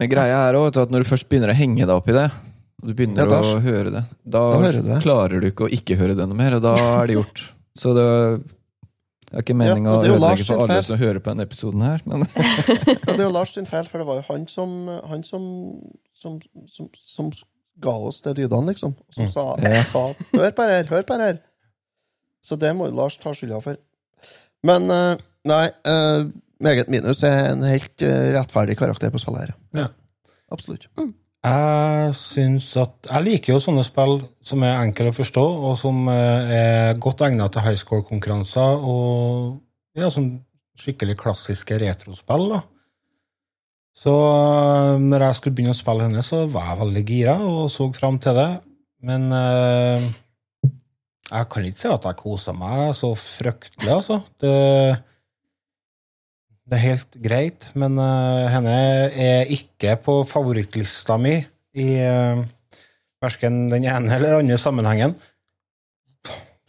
[0.00, 2.26] Men greia er også at når du først begynner å henge deg opp i det,
[2.84, 4.02] Og du begynner Ja, da- å høre det.
[4.28, 4.98] Da, Da du det.
[5.04, 7.44] klarer du ikke å ikke høre det noe mer, og da er det gjort.
[7.78, 8.04] Så det
[9.32, 10.82] er ikke meninga Ja, å ødelegge for alle feil.
[10.84, 12.20] som hører på denne episoden her, men
[13.06, 14.74] Ja, det er jo Lars sin feil, for det var jo han som,
[15.08, 15.80] han som,
[16.18, 17.30] som, som
[17.82, 18.94] ga oss de lydene, liksom.
[19.10, 19.30] Som Mm.
[19.32, 19.56] sa,
[19.92, 21.42] sa 'hør på det her, hør på det her'.
[22.44, 23.76] Så det må jo Lars ta skylda for.
[24.64, 26.24] Men eh, nei, eh,
[26.60, 29.54] meget minus er en helt eh, rettferdig karakter på spillet her.
[29.74, 29.86] Ja.
[30.52, 30.86] Absolutt.
[31.44, 36.08] Jeg syns at Jeg liker jo sånne spill som er enkle å forstå, og som
[36.08, 39.60] er godt egnet til high score-konkurranser, og
[39.96, 40.40] ja, sånn
[40.78, 42.62] skikkelig klassiske retrospill, da.
[43.94, 47.66] Så eh, når jeg skulle begynne å spille henne, så var jeg veldig gira og
[47.72, 48.50] så fram til det.
[49.04, 50.06] Men eh,
[51.30, 54.20] jeg kan ikke si at jeg kosa meg så fryktelig, altså.
[54.40, 54.54] Det,
[56.64, 58.74] det er helt greit, men eh, henne
[59.28, 61.38] er ikke på favorittlista mi
[61.74, 62.44] i uh,
[63.24, 65.16] verken den ene eller andre sammenhengen.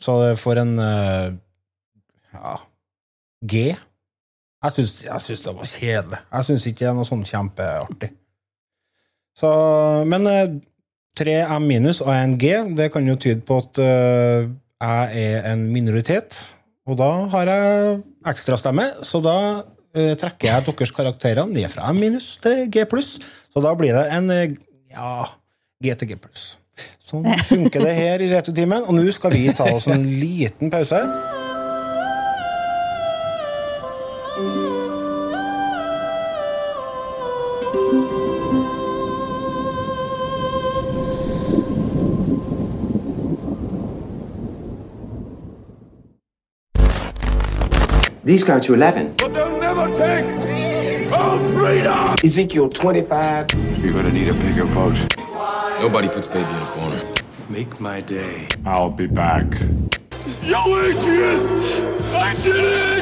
[0.02, 1.28] Så får en eh,
[2.36, 2.56] ja,
[3.46, 3.62] G.
[4.66, 6.22] Jeg syns, det var kjedelig.
[6.32, 8.12] Jeg syns ikke det er noe sånn kjempeartig.
[9.36, 9.50] Så,
[10.08, 10.58] men eh,
[11.20, 14.50] tre M minus og en G, det kan jo tyde på at eh,
[14.82, 16.38] jeg er en minoritet.
[16.86, 17.96] Og da har jeg
[18.30, 19.38] ekstrastemme, så da
[19.96, 23.16] eh, trekker jeg deres karakterer ned fra M minus til G pluss.
[23.52, 24.60] Så da blir det en eh,
[24.94, 25.32] ja,
[25.84, 26.54] G til G pluss.
[27.00, 28.84] Sånn funker det her i Returtimen.
[28.84, 31.02] Og nå skal vi ta oss en liten pause.
[48.26, 49.18] These go to 11.
[49.18, 52.16] But they'll never take our freedom!
[52.24, 53.54] Ezekiel 25.
[53.84, 54.98] You're gonna need a bigger boat.
[55.80, 57.02] Nobody puts baby in a corner.
[57.52, 58.48] Make my day.
[58.66, 59.46] I'll be back.
[60.42, 61.40] Yo, Adrian!
[62.16, 62.96] Adrian!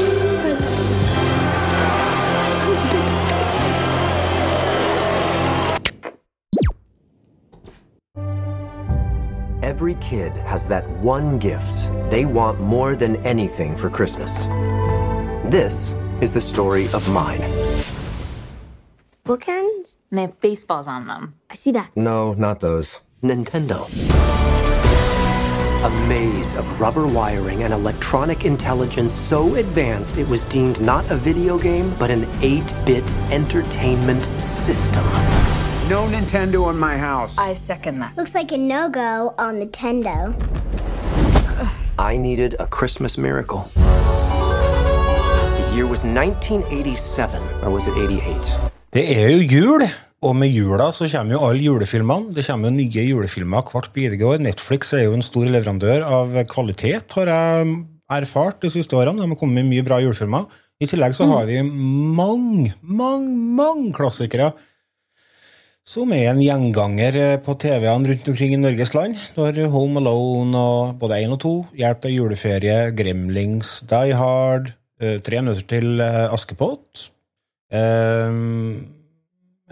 [9.63, 14.43] Every kid has that one gift they want more than anything for Christmas.
[15.46, 15.91] This
[16.22, 17.41] is the story of mine.
[19.26, 19.98] Bookends?
[20.10, 21.36] And They have baseballs on them.
[21.50, 21.91] I see that.
[21.98, 23.02] No, not those.
[23.22, 23.88] Nintendo.
[25.84, 31.16] A maze of rubber wiring and electronic intelligence so advanced it was deemed not a
[31.18, 35.04] video game, but an 8 bit entertainment system.
[35.89, 37.38] No Nintendo in my house.
[37.38, 38.16] I second that.
[38.16, 40.34] Looks like a no go on Nintendo.
[42.00, 43.70] I needed a Christmas miracle.
[45.74, 48.69] Year was 1987, or was it 88?
[48.93, 49.84] Det er jo jul,
[50.21, 52.30] og med jula så kommer jo alle julefilmene.
[52.36, 54.43] Det kommer jo nye julefilmer hvert bidige år.
[54.45, 57.71] Netflix er jo en stor leverandør av kvalitet, har jeg
[58.19, 59.17] erfart de siste årene.
[59.17, 60.45] De har kommet med mye bra julefilmer.
[60.78, 64.51] I tillegg så har vi mange, mange, mange klassikere
[65.89, 69.17] som er en gjenganger på TV-ene rundt omkring i Norges land.
[69.34, 74.76] Du har Home Alone og både én og to, Hjelp deg juleferie, Gremlings, Die Hard,
[75.26, 77.10] Tre nøtter til eh, Askepott.
[77.74, 78.93] Um,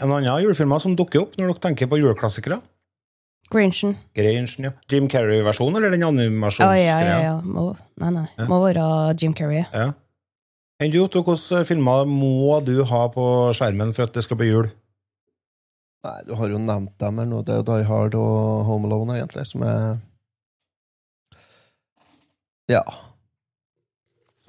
[0.01, 2.57] en annen julefilm som dukker opp når dere tenker på juleklassikere?
[3.51, 3.97] Grinchen.
[4.15, 4.71] Grinchen, ja.
[4.89, 6.71] Jim Carrey-versjonen, eller den animasjonsgreia?
[6.71, 7.34] Oh, ja, ja, ja.
[7.43, 7.65] Må,
[7.99, 8.27] nei, nei.
[8.47, 8.86] Må være
[9.19, 9.65] Jim Carrey.
[9.75, 9.91] Ja.
[10.82, 13.25] Enn du, Otto, hvilke filmer må du ha på
[13.57, 14.71] skjermen for at det skal bli jul?
[16.07, 17.43] Nei, du har jo nevnt dem her nå.
[17.45, 19.99] Det er Die Hard og Home Alone, egentlig, som er
[22.71, 22.82] Ja.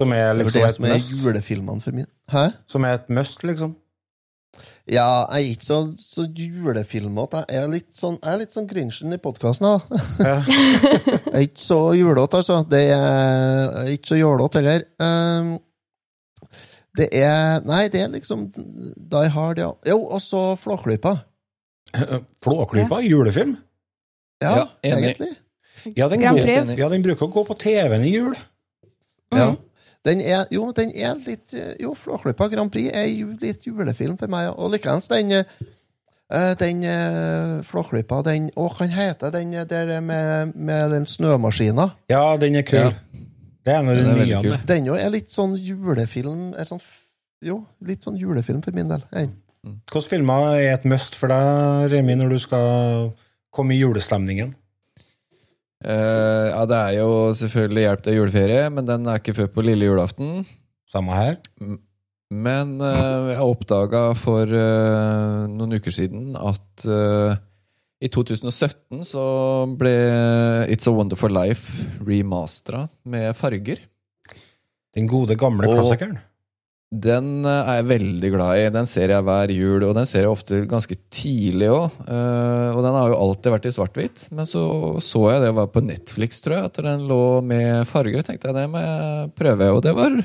[0.03, 1.15] Som er Det er liksom det et som er must?
[1.15, 2.11] julefilmene for min.
[2.31, 2.43] Hæ?
[2.67, 3.73] Som er et must, liksom?
[4.83, 7.45] Ja, jeg er ikke så, så julefilmete.
[7.47, 10.01] Jeg er litt sånn, jeg er litt sånn Grinchen i podkasten, da.
[10.19, 10.33] Ja.
[11.31, 12.57] jeg er ikke så julete, altså.
[12.67, 14.83] Det er, jeg er ikke så jålete heller.
[14.99, 15.53] Um,
[16.99, 19.71] det er Nei, det er liksom Die Hard, ja.
[19.87, 21.15] Jo, og så Flåklypa.
[22.43, 22.99] Flåklypa?
[23.07, 23.55] Julefilm?
[24.43, 25.31] Ja, Ja, egentlig.
[25.95, 28.35] Ja den, går, ja, den bruker å gå på TV-en i jul.
[29.35, 29.49] Ja.
[30.03, 34.31] Den er, jo, den er litt Jo, Flåklypa Grand Prix er jo litt julefilm for
[34.31, 34.49] meg.
[34.57, 35.45] Og likeens den eh,
[36.59, 41.93] Den eh, Flåklypa, den Å, hva heter den der med, med den snømaskina?
[42.11, 42.89] Ja, den er kul.
[42.91, 43.21] Ja.
[43.63, 44.57] Det er en av de Den nye.
[44.67, 46.83] Den jo er litt sånn julefilm er sånn,
[47.43, 49.05] Jo, litt sånn julefilm for min del.
[49.15, 49.29] Hey.
[49.63, 53.13] Hvilke filmer er et must for deg, Remi, når du skal
[53.53, 54.51] komme i julestemningen?
[55.83, 59.65] Eh, ja, det er jo selvfølgelig Hjelp til juleferie, men den er ikke før på
[59.65, 60.45] lille julaften.
[60.89, 61.37] Samme her.
[62.33, 66.85] Men uh, jeg oppdaga for uh, noen uker siden at
[68.03, 69.23] I 2017 så
[69.79, 69.93] ble
[70.73, 73.83] It's a Wonderful Life remastera med farger.
[74.93, 76.17] Den gode, gamle klassikeren.
[76.93, 78.67] Den eh, er jeg veldig glad i.
[78.75, 81.99] Den ser jeg hver jul, og den ser jeg ofte ganske tidlig òg.
[82.03, 84.27] Og den har jo alltid vært i svart-hvitt.
[84.35, 84.63] Men så
[85.03, 88.25] så jeg det var på Netflix, tror jeg, at den lå med farger.
[88.25, 90.19] tenkte jeg det må jeg prøve, og det var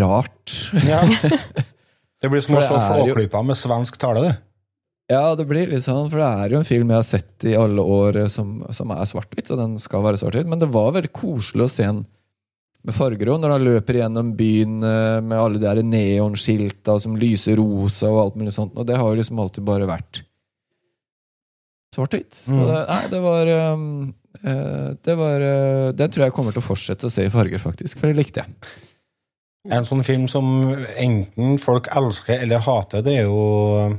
[0.00, 0.58] rart.
[0.86, 1.02] Ja.
[2.16, 4.36] Det blir som å se Flåklypa med svensk tale, det.
[5.12, 7.54] Ja, det blir litt sånn, for det er jo en film jeg har sett i
[7.54, 10.96] alle år eh, som, som er svart-hvitt, og den skal være svart-hvitt, men det var
[10.96, 12.00] veldig koselig å se den
[12.86, 17.58] med farger òg, når han løper gjennom byen eh, med alle de neonskilta som lyser
[17.58, 20.22] rosa og alt mulig sånt, og det har jo liksom alltid bare vært
[21.96, 22.34] svart-hvitt.
[22.44, 22.66] Så Mm.
[22.68, 26.66] det, nei, det var um, eh, Det var eh, Den tror jeg kommer til å
[26.66, 28.54] fortsette å se i farger, faktisk, for det likte jeg.
[29.72, 30.44] En sånn film som
[30.96, 33.96] enten folk elsker eller hater, det er jo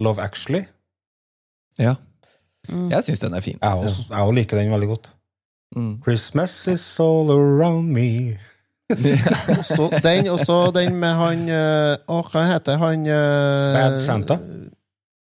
[0.00, 0.66] Love Actually.
[1.80, 1.94] Ja.
[2.68, 2.90] Mm.
[2.92, 3.56] Jeg syns den er fin.
[3.62, 5.08] Jeg også, jeg liker den veldig godt.
[5.76, 6.00] Mm.
[6.02, 8.38] Christmas is all around me.
[8.90, 14.40] Også den, også den med han eh, Å, hva heter han eh, Bad Santa?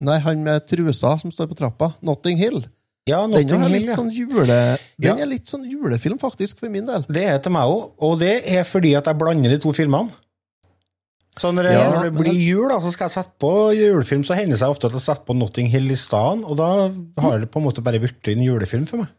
[0.01, 1.91] Nei, han med trusa som står på trappa.
[2.01, 2.63] Notting Hill.
[3.05, 3.97] Ja, Den er Hill, ja.
[3.97, 4.47] sånn jule...
[4.97, 5.13] Den Ja.
[5.21, 7.05] er litt sånn julefilm, faktisk, for min del.
[7.09, 10.09] Det er til meg òg, og det er fordi at jeg blander de to filmene.
[11.39, 14.25] Så når, jeg, Ja, når det blir jul, da, så skal jeg sette på julefilm,
[14.27, 16.67] så hender det seg ofte at jeg setter på Notting Hill i stedet, og da
[17.23, 19.13] har det på en måte bare blitt en julefilm for meg.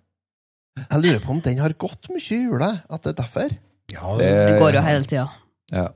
[0.76, 3.50] Jeg lurer på om den har gått mye i jula, at det er derfor.
[3.92, 5.26] Ja, Det går jo hele tida.
[5.72, 5.88] Ja.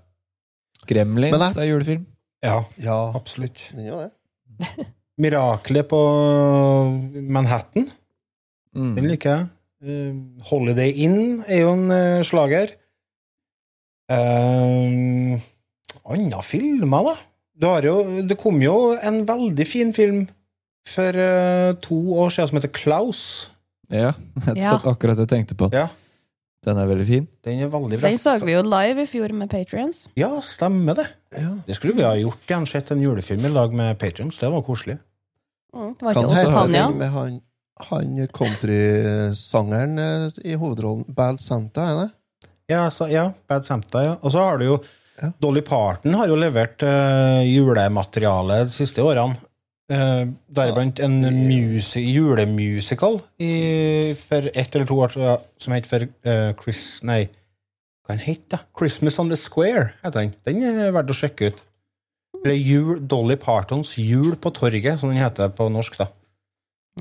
[0.87, 2.07] Gremlins Men det- er julefilm.
[2.45, 3.71] ja Ja, absolutt.
[3.75, 4.11] den gjør det.
[5.19, 6.01] Miraklet på
[7.31, 7.91] Manhattan,
[8.77, 8.95] Mm.
[8.97, 9.49] den liker jeg.
[9.89, 12.69] Eh, Holiday Inn er jo en eh, slager.
[14.13, 15.39] Uh,
[16.07, 17.15] Andre filmer, da?
[17.59, 17.95] Du har jo,
[18.29, 20.27] det kom jo en veldig fin film
[20.87, 23.23] for eh, to år siden som heter Klaus.
[23.93, 24.13] Ja,
[24.47, 24.71] jeg Ja.
[24.77, 25.69] satt akkurat og tenkte på.
[25.75, 25.89] Ja,
[26.67, 27.27] Den er veldig fin.
[27.47, 28.09] den er veldig bra.
[28.09, 30.09] Den så vi jo live i fjor med Patrions.
[30.19, 31.07] Ja, stemmer det.
[31.39, 31.53] Ja.
[31.67, 34.39] Det skulle vi ha gjort igjen, sett en julefilm i lag med Patrions.
[34.39, 34.99] Det var koselig.
[35.77, 37.41] Mm, det var Kan den med han,
[37.91, 42.09] han countrysangeren eh, i hovedrollen Bad Santa, er det?
[42.73, 44.17] Ja, så, ja Bad Santa, ja.
[44.23, 44.79] Og så har du jo
[45.17, 45.31] Ja.
[45.41, 49.39] Dolly Parton har jo levert uh, julemateriale de siste årene.
[49.93, 56.07] Uh, Deriblant en musi julemusical i, for ett eller to år siden som heter for
[56.27, 57.29] uh, Chris Nei,
[58.03, 58.59] hva den het da?
[58.79, 60.35] Christmas on the Square, heter den.
[60.47, 61.63] Den er verdt å sjekke ut.
[62.43, 65.97] Eller jul, Dolly Partons Jul på torget, som den heter på norsk.
[65.99, 66.09] da.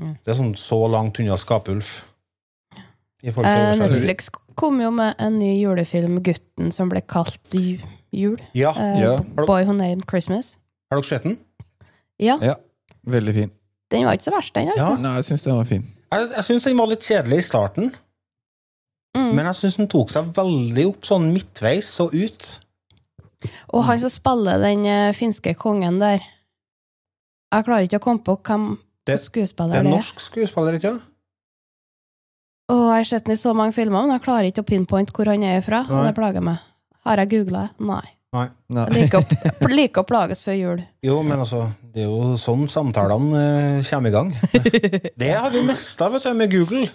[0.00, 0.14] Mm.
[0.22, 2.04] Det er sånn så langt unna Skapulf.
[3.22, 3.88] I forhold til Eh.
[3.88, 7.50] Netflix kom jo med en ny julefilm, 'Gutten som ble kalt
[8.12, 8.38] jul'.
[8.54, 8.70] Ja.
[8.76, 9.16] Eh, Ja.
[9.46, 10.56] Boy Who Named Christmas.
[10.92, 11.38] Har dere sett den?
[12.18, 12.54] Ja, Ja,
[13.06, 13.50] veldig fin.
[13.90, 14.68] den var ikke så verst, den.
[14.68, 14.96] altså.
[15.00, 15.84] Nei, jeg syns den var fin.
[16.12, 17.94] Jeg, jeg syns den var litt kjedelig i starten,
[19.16, 19.30] Mm.
[19.34, 22.48] men jeg syns den tok seg veldig opp sånn midtveis og ut.
[23.72, 26.20] Og han som spiller den eh, finske kongen der
[27.54, 29.96] Jeg klarer ikke å komme på hvem Det- skuespiller Det er det er.
[29.96, 31.02] norsk skuespiller, ikke sant?
[32.68, 35.12] Og jeg har sett den i så mange filmer, men jeg klarer ikke å pinpointe
[35.14, 35.80] hvor han er fra.
[35.86, 36.06] Og Nei.
[36.10, 36.58] det plager meg.
[37.06, 37.70] Har jeg googla?
[37.78, 38.02] Nei.
[38.34, 38.46] Nei.
[38.74, 38.84] Nei.
[38.90, 40.80] Jeg liker å, liker å plages før jul.
[41.06, 43.42] Jo, men altså, det er jo sånn samtalene
[43.78, 44.32] eh, kommer i gang.
[45.22, 46.88] Det har vi mista, med Google.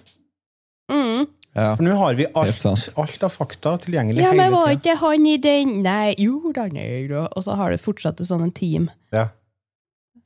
[0.92, 1.30] Mm.
[1.56, 1.72] Ja.
[1.76, 2.62] For nå har vi alt,
[3.00, 4.78] alt av fakta tilgjengelig Ja, men hele var tida.
[4.78, 7.26] ikke han i den Nei, jo, da nei, da.
[7.36, 8.88] Og så har det fortsatt en sånn en team.
[9.12, 9.30] Ja.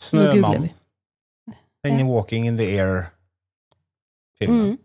[0.01, 0.69] Snømann.
[1.85, 2.05] Den Ja.
[2.05, 4.75] Walking in the Air-filmen.
[4.75, 4.77] Mm.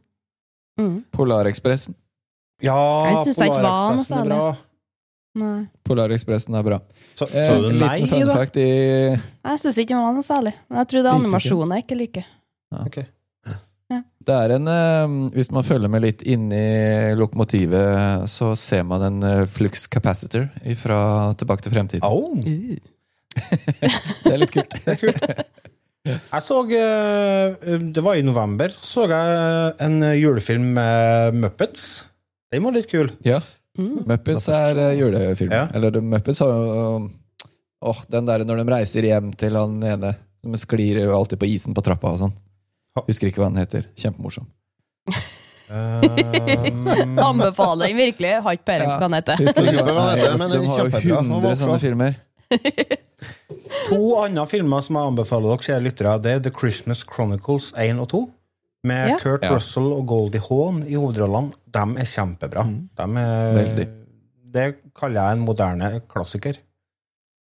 [0.81, 0.97] Mm.
[1.13, 1.97] Polarekspressen.
[2.65, 4.57] Ja, var Polarekspressen er bra.
[5.39, 5.69] Nei.
[5.87, 6.81] Polarekspressen er bra.
[7.15, 8.35] Så, Eh, sa du nei, fun da?
[8.35, 10.55] fact i Jeg syns ikke det var noe særlig.
[10.69, 11.23] Men jeg tror det er ikke.
[11.25, 12.31] animasjonen jeg ikke liker.
[12.81, 12.99] Ok.
[14.21, 19.23] Det er en eh, Hvis man følger med litt inni lokomotivet, så ser man en
[19.27, 20.47] eh, flux capacitor
[20.79, 21.01] fra
[21.41, 22.05] Tilbake til fremtiden.
[22.07, 22.35] Oh.
[23.31, 23.47] Uh.
[24.27, 24.73] Det er litt kult.
[24.85, 25.27] Det er kult.
[26.11, 28.75] Jeg så eh, Det var i november.
[28.75, 31.85] Så jeg en julefilm med Muppets.
[32.51, 33.13] Den var litt kul.
[33.25, 33.39] Ja.
[33.79, 34.03] Mm.
[34.09, 35.53] Muppets er eh, julefilm.
[35.55, 35.67] Ja.
[35.75, 37.11] Eller Muppets har jo
[37.81, 40.11] Åh, den der når de reiser hjem til han ene
[40.43, 42.35] som sklir jo alltid på isen på trappa og sånn.
[43.07, 43.87] Husker ikke hva han heter.
[43.97, 44.49] Kjempemorsom.
[45.71, 48.33] anbefaling Anbefaler den virkelig.
[48.45, 50.37] Har ikke peiling på hva han heter det, heter.
[50.41, 51.21] men De har jo kjempebra.
[51.21, 52.19] 100 sånne filmer.
[53.87, 58.03] to andre filmer som jeg anbefaler dere, kjære lyttere, det er The Christmas Chronicles 1
[58.03, 58.23] og 2.
[58.85, 59.19] Med Ja.
[59.21, 59.55] Kurt Ja.
[59.55, 61.53] Russell og Goldie Hawn i hovedrollene.
[61.71, 62.65] De er kjempebra.
[62.97, 63.89] De er,
[64.51, 66.57] Det kaller jeg en moderne klassiker.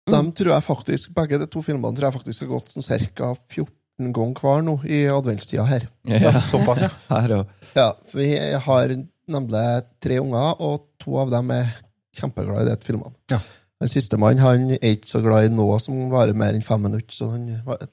[0.08, 3.34] De tror jeg faktisk, Begge de to filmene tror jeg faktisk har gått sånn ca.
[3.48, 5.88] 14 ganger hver nå i adventstida her.
[6.04, 6.90] Ja, såpass, ja.
[7.08, 7.46] Her.
[7.74, 8.36] Ja, for vi
[8.66, 8.88] har
[9.28, 9.64] nemlig
[10.00, 11.72] tre unger, og to av dem er
[12.16, 13.14] kjempeglade i de filmene.
[13.30, 13.40] Ja.
[13.80, 16.80] Den siste mann han er ikke så glad i noe som varer mer enn fem
[16.82, 17.84] minutter, så han har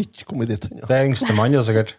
[0.00, 0.88] ikke kommet dit ennå.
[0.88, 1.94] Det er yngstemann, jo sikkert.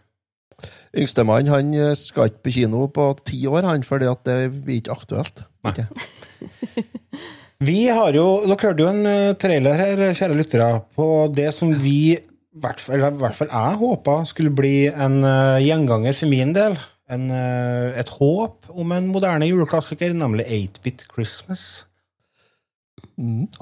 [0.95, 4.81] Yngstemann han eh, skal ikke på kino på ti år, han, fordi at det blir
[4.81, 5.45] ikke aktuelt.
[5.67, 5.87] Ikke?
[7.65, 11.71] Vi har jo, Dere hørte jo en eh, trailer her, kjære lyttere, på det som
[11.71, 16.77] vi, i hvert fall jeg, håpa skulle bli en eh, gjenganger for min del.
[17.11, 21.85] En, eh, et håp om en moderne juleklassiker, nemlig 8-Bit Christmas.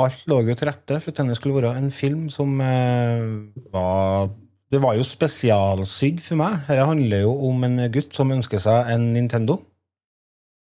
[0.02, 3.28] Alt lå jo til rette for at denne skulle være en film som eh,
[3.74, 4.32] var
[4.74, 6.64] Det var jo spesialsydd for meg.
[6.66, 9.60] Dette handler jo om en gutt som ønsker seg en Nintendo.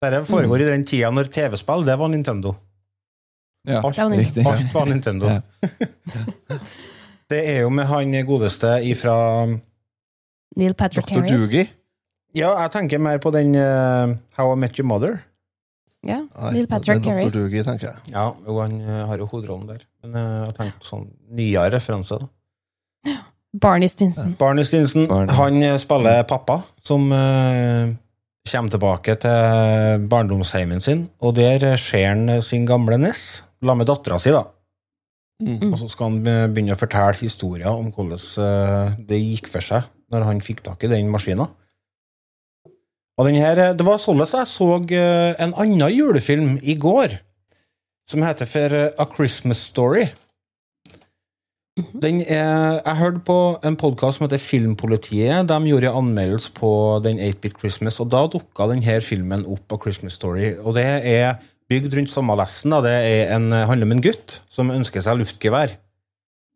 [0.00, 2.54] Dette foregår i den tida når TV-spill, det var Nintendo.
[3.68, 4.46] Ja, Alt, Det var riktig.
[4.46, 5.28] alt var Nintendo.
[5.28, 5.40] Ja.
[7.30, 9.12] Det er jo med han godeste ifra
[10.56, 11.20] Neil Patrick Dr.
[11.20, 11.30] Harris.
[11.30, 11.68] Doogie.
[12.34, 15.20] Ja, jeg tenker mer på den uh, How I Met Your Mother.
[16.02, 17.30] Ja, Nei, Neil Patrick Harris.
[17.30, 17.44] Dr.
[17.44, 18.14] Doogie, tenker jeg.
[18.16, 19.84] Ja, jo, han uh, har jo hovedrollen der.
[20.02, 22.18] Men uh, jeg på sånn nyere referanse.
[22.18, 22.30] da.
[23.52, 24.36] Barney Stinson.
[24.38, 25.34] Barney Stinson, Barney.
[25.34, 27.90] han spiller pappa, som uh,
[28.46, 34.20] kommer tilbake til barndomsheimen sin, og der ser han sin gamle Ness, la med dattera
[34.22, 34.44] si, da.
[35.40, 35.72] Mm.
[35.72, 39.88] Og så skal han begynne å fortelle historier om hvordan eh, det gikk for seg
[40.12, 41.48] når han fikk tak i den maskina.
[43.20, 47.18] Og den her, Det var sånn jeg så eh, en annen julefilm i går,
[48.08, 50.08] som heter for A Christmas Story.
[52.02, 55.48] Den er, jeg hørte på en podkast som heter Filmpolitiet.
[55.50, 56.72] De gjorde anmeldelse på
[57.04, 60.52] den 8-Bit Christmas, og da dukka denne filmen opp av Christmas Story.
[60.58, 61.38] Og det er
[61.70, 62.74] bygd rundt samme lesten.
[62.84, 62.96] Det
[63.36, 65.76] en, handler om en gutt som ønsker seg luftgevær.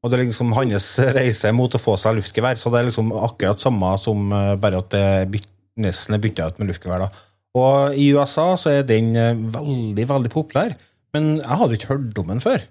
[0.04, 2.58] Og det er liksom hans reise mot å få seg luftgevær.
[2.60, 5.44] Så det er liksom akkurat samme som eh, bare at det
[5.80, 7.06] nesten er bytta ut med luftgevær.
[7.06, 7.24] da.
[7.56, 10.74] Og i USA så er den eh, veldig, veldig populær.
[11.14, 12.66] Men jeg hadde ikke hørt om den før.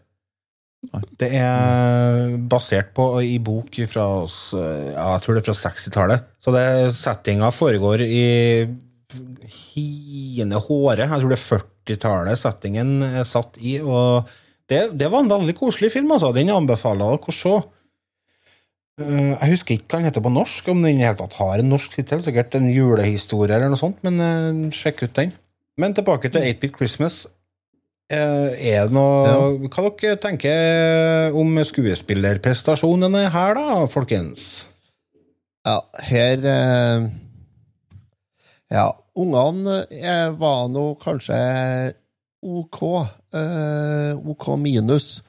[0.92, 6.26] Det er basert på i bok fra ja, jeg tror det er fra 60-tallet.
[6.44, 6.66] Så det
[6.98, 8.26] settinga foregår i
[9.74, 11.06] hine håret.
[11.08, 13.78] Jeg tror det er 40-tallet settingen er satt i.
[13.82, 14.30] Og
[14.70, 16.34] det, det var en veldig koselig film, altså.
[16.36, 17.56] Den anbefaler dere å se.
[19.02, 21.72] Eh, Jeg husker ikke hva den heter på norsk, om den helt tatt har en
[21.74, 22.24] norsk tittel.
[22.26, 25.34] Sikkert en julehistorie eller noe sånt, men eh, sjekk ut den.
[25.82, 27.24] Men tilbake til 8-Bit Christmas.
[28.12, 34.66] Eh, Er det noe Hva dere tenker om skuespillerprestasjonene her, da, folkens?
[35.66, 37.06] Ja, her eh,
[38.74, 41.38] Ja, ungene eh, var nå kanskje
[42.44, 42.80] OK.
[43.34, 45.22] Eh, OK minus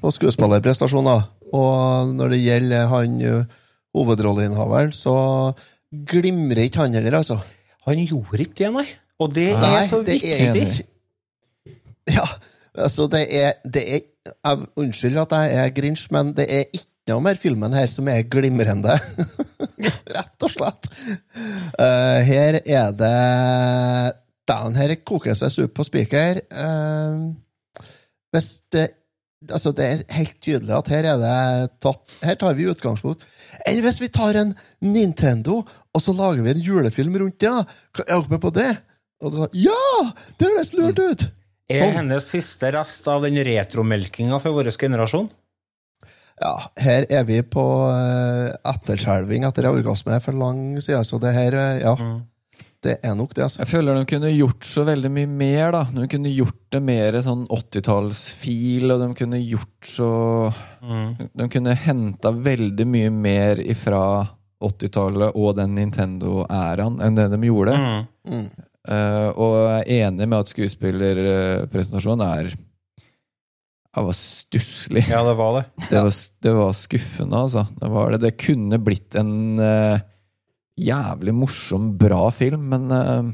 [0.00, 1.26] på skuespillerprestasjoner.
[1.54, 3.44] Og når det gjelder han eh,
[3.94, 5.14] hovedrolleinnehaveren, så
[6.10, 7.36] glimrer ikke han heller, altså.
[7.86, 8.86] Han gjorde ikke det, nei.
[9.22, 10.64] Og det Nei, er så det viktig.
[10.64, 10.80] er
[12.10, 12.26] Ja,
[12.74, 17.12] altså, det er, det er jeg, Unnskyld at jeg er grinch, men det er ikke
[17.12, 18.96] noe mer filmen her som er glimrende.
[20.16, 20.90] Rett og slett.
[21.76, 23.14] Uh, her er det
[24.48, 26.44] Den her koker seg sup på spiker.
[26.52, 27.32] Uh,
[28.34, 28.90] hvis det
[29.52, 33.24] Altså, det er helt tydelig at her er det tatt Her tar vi utgangspunkt.
[33.66, 35.58] Eller hvis vi tar en Nintendo,
[35.92, 37.60] og så lager vi en julefilm rundt det, ja.
[38.06, 38.70] Er dere med på det?
[39.20, 40.06] Og så, ja!
[40.40, 41.26] Det høres lurt ut!
[41.70, 41.94] Er Sånn.
[41.96, 45.30] hennes siste rest av den retromelkinga for vår generasjon?
[46.42, 51.56] Ja, her er vi på uh, etterskjelving etter orgasme for lang siden, så det her,
[51.56, 51.94] eh, ja.
[52.84, 53.62] Det er nok det, altså.
[53.62, 55.84] Jeg føler de kunne gjort så veldig mye mer, da.
[55.94, 60.10] De kunne gjort det mer sånn 80-tallsfil, og de kunne gjort så
[61.32, 64.02] De kunne henta veldig mye mer ifra
[64.60, 67.78] 80-tallet og den Nintendo-æraen enn det de gjorde.
[68.28, 68.46] Mm.
[68.84, 75.04] Eh, og jeg er enig med at skuespillerpresentasjonen er Det var stusslig.
[75.08, 75.62] Ja, det var det.
[75.88, 77.66] Det var, det var skuffende, altså.
[77.80, 78.20] Det, var det.
[78.26, 80.02] det kunne blitt en uh,
[80.76, 83.30] jævlig morsom, bra film, men uh,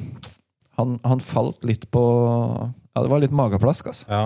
[0.76, 2.02] han, han falt litt på
[2.90, 4.20] Ja, det var litt mageplask, altså.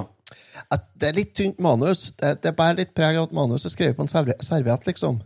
[0.74, 2.08] At det er litt tynt manus.
[2.18, 4.88] Det, det er bare litt preg av at manus er skrevet på en servi- serviett,
[4.90, 5.22] liksom.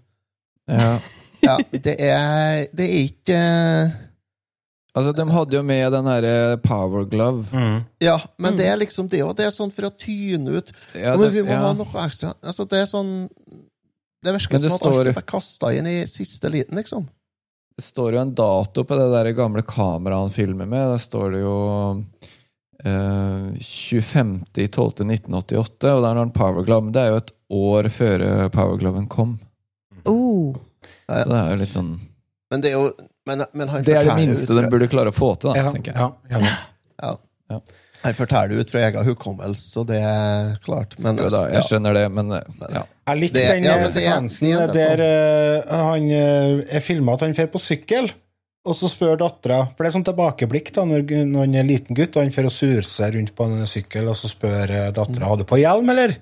[0.69, 0.99] Ja.
[1.41, 3.41] Ja, det er, det er ikke
[4.99, 6.35] Altså, de hadde jo med den herre
[6.65, 7.45] Power Glove.
[8.03, 9.37] Ja, men det er liksom det, òg.
[9.39, 10.69] det er sånn for å tyne ut.
[10.93, 11.61] Ja, det, men vi må ja.
[11.65, 12.29] ha noe ekstra.
[12.43, 13.13] Altså, det er sånn
[14.25, 17.07] Det virker som at står- alt er kasta inn i siste liten, liksom.
[17.79, 20.83] Det står jo en dato på det der gamle kameraet han filmer med.
[20.91, 21.57] Der står det jo
[22.83, 28.19] eh, 25.12.1988, og det er når han Power Glove Det er jo et år før
[28.55, 29.37] Power Gloven kom.
[30.09, 30.57] Oh.
[31.07, 31.93] Så det er jo litt sånn
[32.53, 32.91] Men det er jo
[33.29, 35.67] men, men han Det er det minste ut de burde klare å få til, da,
[35.67, 36.01] Ja, tenker jeg.
[36.33, 36.41] ja.
[37.03, 37.13] Ja.
[37.49, 37.61] Ja.
[38.05, 40.95] Han forteller ut fra egen hukommelse, og det er klart.
[41.03, 41.59] Men Jo da, ja.
[41.59, 42.85] jeg skjønner det, men eh, ja.
[43.11, 47.35] Jeg likte den ja, eh, men sekvensen er der eh, han er filma at han
[47.35, 48.11] fer på sykkel,
[48.69, 51.71] og så spør dattera For det er sånn tilbakeblikk da, når, når han er en
[51.73, 54.89] liten gutt, og han fer og seg rundt på en sykkel, og så spør uh,
[54.95, 56.19] dattera har du på hjelm, eller?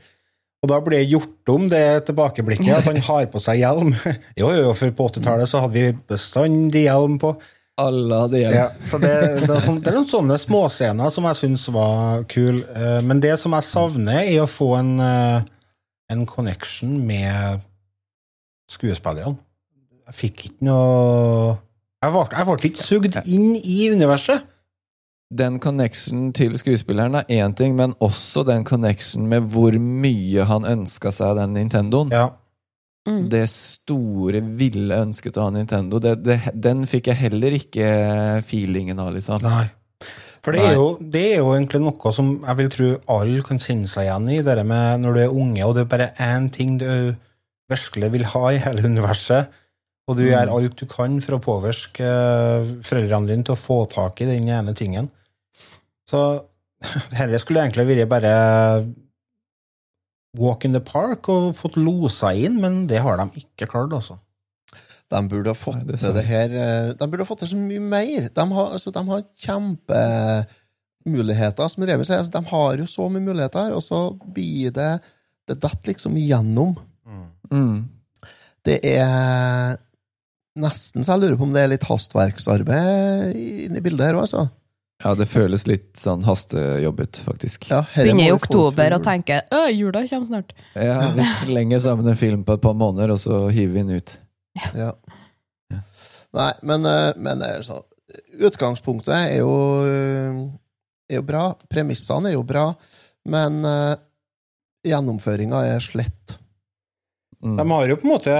[0.66, 3.92] Og da blir det gjort om det tilbakeblikket, at han har på seg hjelm.
[4.40, 7.36] jo, jo, for på 80-tallet så hadde vi bestandig hjelm på.
[7.78, 8.56] Alle hadde hjelm.
[8.56, 9.12] Ja, så det,
[9.44, 12.64] det, er sånne, det er noen sånne småscener som jeg syns var kul.
[12.74, 15.46] Eh, Men det som jeg savner, er å få en, eh,
[16.10, 17.62] en connection med
[18.74, 19.38] skuespillerne.
[20.06, 21.54] Jeg fikk ikke noe
[22.02, 24.42] Jeg ble, jeg ble ikke sugd inn i universet.
[25.34, 30.64] Den connection til skuespilleren er én ting, men også den connection med hvor mye han
[30.64, 32.12] ønska seg den Nintendoen.
[32.14, 32.28] Ja.
[33.06, 33.26] Mm.
[33.30, 37.90] Det store, ville ønsket å ha Nintendo, det, det, den fikk jeg heller ikke
[38.46, 39.42] feelingen av, liksom.
[39.46, 39.68] Nei.
[40.46, 43.58] For det er, jo, det er jo egentlig noe som jeg vil tro alle kan
[43.62, 46.50] kjenne seg igjen i, det med når du er unge, og det er bare én
[46.54, 46.86] ting du
[47.70, 49.50] virkelig vil ha i hele universet,
[50.06, 50.28] og du Mm.
[50.30, 54.26] gjør alt du kan for å påvirke eh, foreldrene dine til å få tak i
[54.28, 55.08] den ene tingen.
[56.08, 56.20] Så
[57.10, 58.32] dette skulle egentlig vært bare
[60.36, 64.18] walk in the park og fått losa inn, men det har de ikke klart, altså.
[65.08, 67.52] De burde ha fått Nei, det til det her eh, De burde ha fått til
[67.52, 68.24] så mye mer.
[68.34, 69.22] De har, altså, de har
[71.06, 72.18] kjempemuligheter, som Remi sier.
[72.22, 74.00] Altså, de har jo så mye muligheter, og så
[74.34, 74.92] blir det
[75.46, 76.72] Det detter liksom igjennom.
[77.54, 77.84] Mm.
[78.66, 79.76] Det er
[80.60, 84.46] nesten så jeg lurer på om det er litt hastverksarbeid inni bildet her òg, altså.
[85.04, 87.66] Ja, det føles litt sånn hastejobbet, faktisk.
[87.68, 90.54] Ja, Begynner i oktober og tenker Å, jula kommer snart.
[90.72, 94.00] Ja, vi slenger sammen en film på et par måneder, og så hiver vi den
[94.00, 94.16] ut.
[94.72, 94.94] Ja.
[96.36, 97.84] Nei, men, eh, men er sånn
[98.46, 99.52] Utgangspunktet er jo,
[99.84, 100.40] eh,
[101.12, 101.50] er jo bra.
[101.68, 102.70] Premissene er jo bra.
[103.26, 103.96] Men uh,
[104.86, 106.36] gjennomføringa er slett.
[107.42, 107.56] Mm.
[107.58, 108.36] De har jo på en måte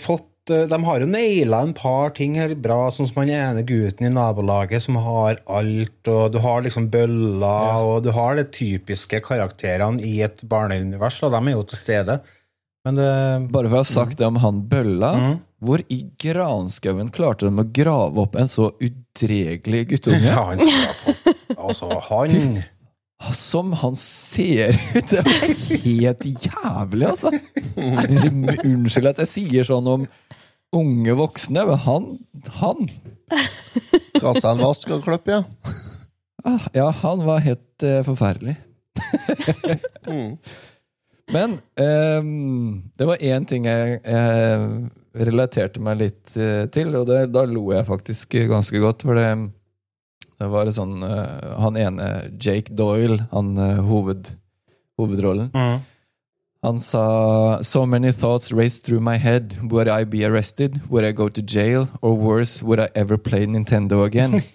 [0.00, 3.64] fått eh, De har jo naila en par ting her bra, sånn som han ene
[3.66, 8.44] gutten i nabolaget som har alt, og du har liksom bøller, og du har de
[8.54, 12.20] typiske karakterene i et barneunivers, og de er jo til stede.
[12.86, 13.10] Men det
[13.50, 15.38] Bare for å ha sagt det om han Bølla, Mm.
[15.66, 20.22] hvor i granskauen klarte de å grave opp en så udregelig guttunge?
[20.30, 22.62] Ja, han skal Altså, han
[23.32, 25.08] Som han ser ut!
[25.10, 27.32] Det er helt jævlig, altså!
[27.74, 30.06] Er det, unnskyld at jeg sier sånn om
[30.74, 32.06] unge voksne, men han
[32.60, 32.88] Han!
[34.22, 35.42] Ga seg en vask og kløpp, ja.
[36.46, 38.56] ah, Ja, han var helt eh, forferdelig.
[40.06, 40.36] Mm.
[41.34, 47.24] Men ehm, det var én ting jeg, jeg relaterte meg litt eh, til, og det,
[47.34, 49.02] da lo jeg faktisk ganske godt.
[49.02, 49.32] For det,
[50.38, 52.06] det var sånn eh, Han ene,
[52.38, 54.30] Jake Doyle, han eh, hoved,
[55.02, 55.82] hovedrollen, Mm.
[56.66, 59.54] Han sa So many thoughts raced through my head.
[59.70, 60.80] Would I be arrested?
[60.90, 61.88] Would I go to jail?
[62.02, 64.42] Or worse, would I ever play Nintendo again?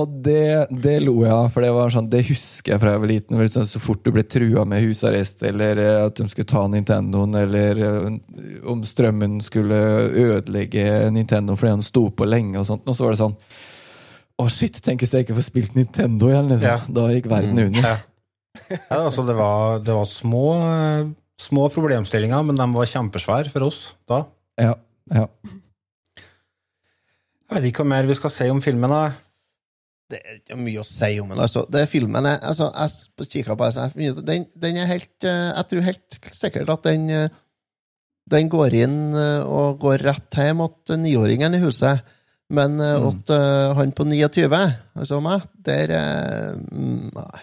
[0.00, 3.02] Og det, det lo jeg av, for det var sånn, det husker jeg fra jeg
[3.02, 3.42] var liten.
[3.52, 7.36] sånn, Så fort du ble trua med husarrest, eller eh, at de skulle ta Nintendoen,
[7.42, 8.08] eller eh,
[8.72, 9.76] om strømmen skulle
[10.08, 13.36] ødelegge Nintendo fordi han sto på lenge, og sånt, og så var det sånn
[14.40, 16.66] Å, shit, tenk hvis jeg ikke får spilt Nintendo igjen, liksom.
[16.66, 16.80] Ja.
[16.96, 17.84] Da gikk verden under.
[17.84, 17.98] Ja.
[18.90, 20.46] Ja, altså, det var, det var små,
[21.40, 24.22] små problemstillinger, men de var kjempesvære for oss da.
[24.60, 24.74] Ja,
[25.12, 25.26] ja.
[27.44, 28.90] Jeg vet ikke hva mer vi skal si om filmen.
[28.90, 29.12] da.
[30.10, 31.40] Det er ikke mye å si om den.
[31.40, 31.64] Altså.
[31.70, 35.68] Det er filmen er, altså, Jeg kikka på den, den, den er helt eh, Jeg
[35.70, 37.28] tror helt sikkert at den eh,
[38.30, 42.04] Den går inn eh, og går rett hjem til niåringen i huset.
[42.52, 43.06] Men Mm.
[43.08, 43.30] at
[43.78, 44.58] han på 29,
[45.00, 45.94] altså meg, der
[46.52, 47.40] mm, Nei.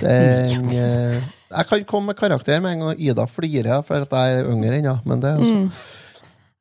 [0.00, 1.18] Den eh,
[1.52, 4.78] Jeg kan komme med karakter med en gang Ida flirer for at jeg er yngre
[4.78, 5.58] ennå, men det er altså.
[5.58, 5.70] Mm.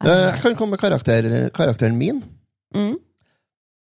[0.04, 2.24] Eh, Jeg kan komme med karakter, karakteren min.
[2.76, 2.96] Mm.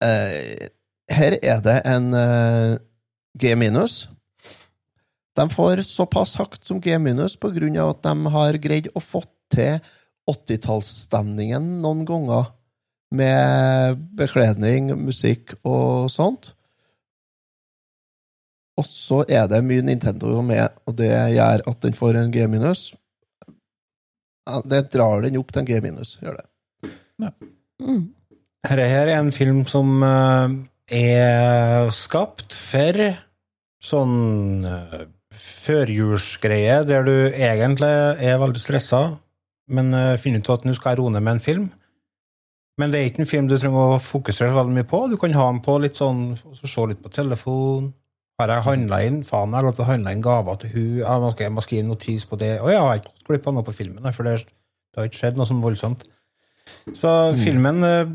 [0.04, 0.66] Eh,
[1.10, 2.10] her er det en
[3.38, 4.04] G minus.
[5.34, 9.02] De får såpass høyt som G minus på grunn av at de har greid å
[9.02, 9.80] få til
[10.30, 12.52] 80-tallsstemningen noen ganger,
[13.14, 16.52] med bekledning, musikk og sånt.
[18.80, 22.46] Og så er det mye Nintendo med, og det gjør at den får en G
[22.50, 22.88] minus.
[24.44, 26.48] Ja, det drar den opp til en G minus, gjør det.
[27.80, 28.08] Mm.
[28.64, 30.56] Dette her er en film som eh,
[30.98, 32.98] er skapt for
[33.84, 35.04] sånn uh,
[35.34, 37.90] førjulsgreie, der du egentlig
[38.24, 39.02] er veldig stressa,
[39.74, 41.66] men uh, finner ut at nå skal jeg roe ned med en film.
[42.80, 45.04] Men det er ikke en film du trenger å fokusere veldig mye på.
[45.12, 47.92] Du kan ha den på litt sånn, og så se litt på telefon.
[48.40, 49.20] Har jeg handla inn?
[49.26, 50.86] Faen, jeg har glemt å handle inn gaver til hun.
[51.04, 52.56] Jeg må, jeg må skrive notis på det.
[52.58, 55.20] Å jeg har ikke gått glipp av noe på filmen, for det, det har ikke
[55.20, 56.02] skjedd noe sånn voldsomt.
[56.96, 58.10] Så filmen eh,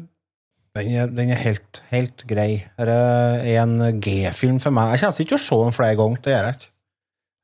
[0.78, 2.50] den er, den er helt, helt grei.
[2.78, 4.98] Det er en G-film for meg.
[4.98, 6.22] Jeg kommer ikke til å se den flere ganger.
[6.26, 6.70] Det gjør jeg ikke.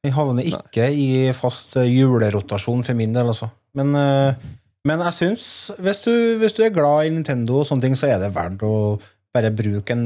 [0.06, 3.50] Den havner ikke i fast eh, julerotasjon for min del, altså.
[3.76, 4.52] Men, eh,
[4.86, 5.48] men jeg syns,
[5.82, 6.04] hvis
[6.44, 8.76] hvis du er glad i Nintendo, og sånne ting, så er det verdt å
[9.36, 10.06] bare bruke en,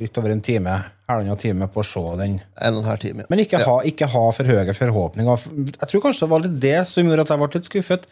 [0.00, 0.76] litt over en time,
[1.10, 2.38] halvannen time på å se den.
[2.58, 3.26] En og en halv time.
[3.30, 5.44] Men ikke, ha, ikke ha for høye forhåpninger.
[5.70, 8.08] Jeg tror kanskje det var litt det som gjorde at jeg ble litt skuffet.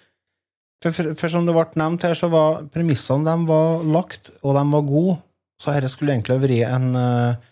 [0.79, 4.55] For, for, for som det ble nevnt her, så var premissene de var lagt, og
[4.55, 5.17] de var gode.
[5.59, 7.49] Så dette skulle egentlig ha vært en uh,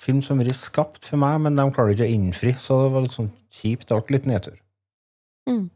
[0.00, 2.54] film som vært skapt for meg, men de klarer ikke å innfri.
[2.56, 3.90] Så det var litt sånn kjipt.
[3.90, 4.56] Det ble litt nedtur.
[5.50, 5.68] Mm.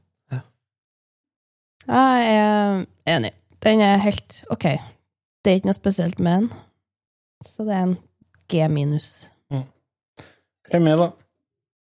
[1.84, 3.34] Jeg er enig.
[3.64, 4.70] Den er helt ok.
[5.44, 6.50] Det er ikke noe spesielt med den.
[7.44, 7.96] Så det er en
[8.48, 9.08] G minus.
[9.52, 11.10] Jeg er med, da.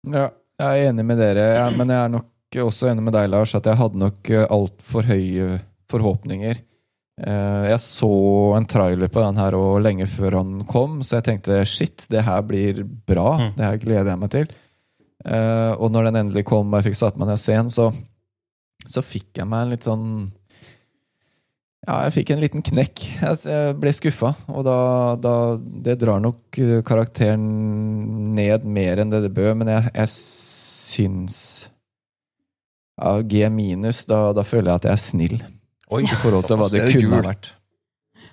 [0.10, 0.24] Ja,
[0.60, 3.54] jeg er enig med dere, ja, men jeg er nok også enig med deg, Lars,
[3.58, 5.60] at jeg hadde nok altfor høye
[5.94, 6.58] forhåpninger.
[7.22, 8.10] Eh, Jeg så
[8.58, 12.26] en trailer på den her og lenge før han kom, så jeg tenkte shit, det
[12.26, 13.28] her blir bra.
[13.44, 13.52] Mm.
[13.60, 14.48] Det her gleder jeg meg til.
[15.24, 17.70] Eh, Og når den endelig kom og jeg fikk satt meg ned og se den,
[17.74, 17.92] så,
[18.90, 20.08] så fikk jeg meg en litt sånn
[21.84, 23.02] Ja, jeg fikk en liten knekk.
[23.20, 24.76] Jeg ble skuffa, og da,
[25.20, 27.44] da Det drar nok eh, karakteren
[28.38, 31.38] ned mer enn det det bør, men jeg, jeg syns
[33.02, 35.38] ja, G minus, da, da føler jeg at jeg er snill.
[35.94, 36.04] Oi.
[36.06, 37.52] I forhold til hva det Det kunne ha vært.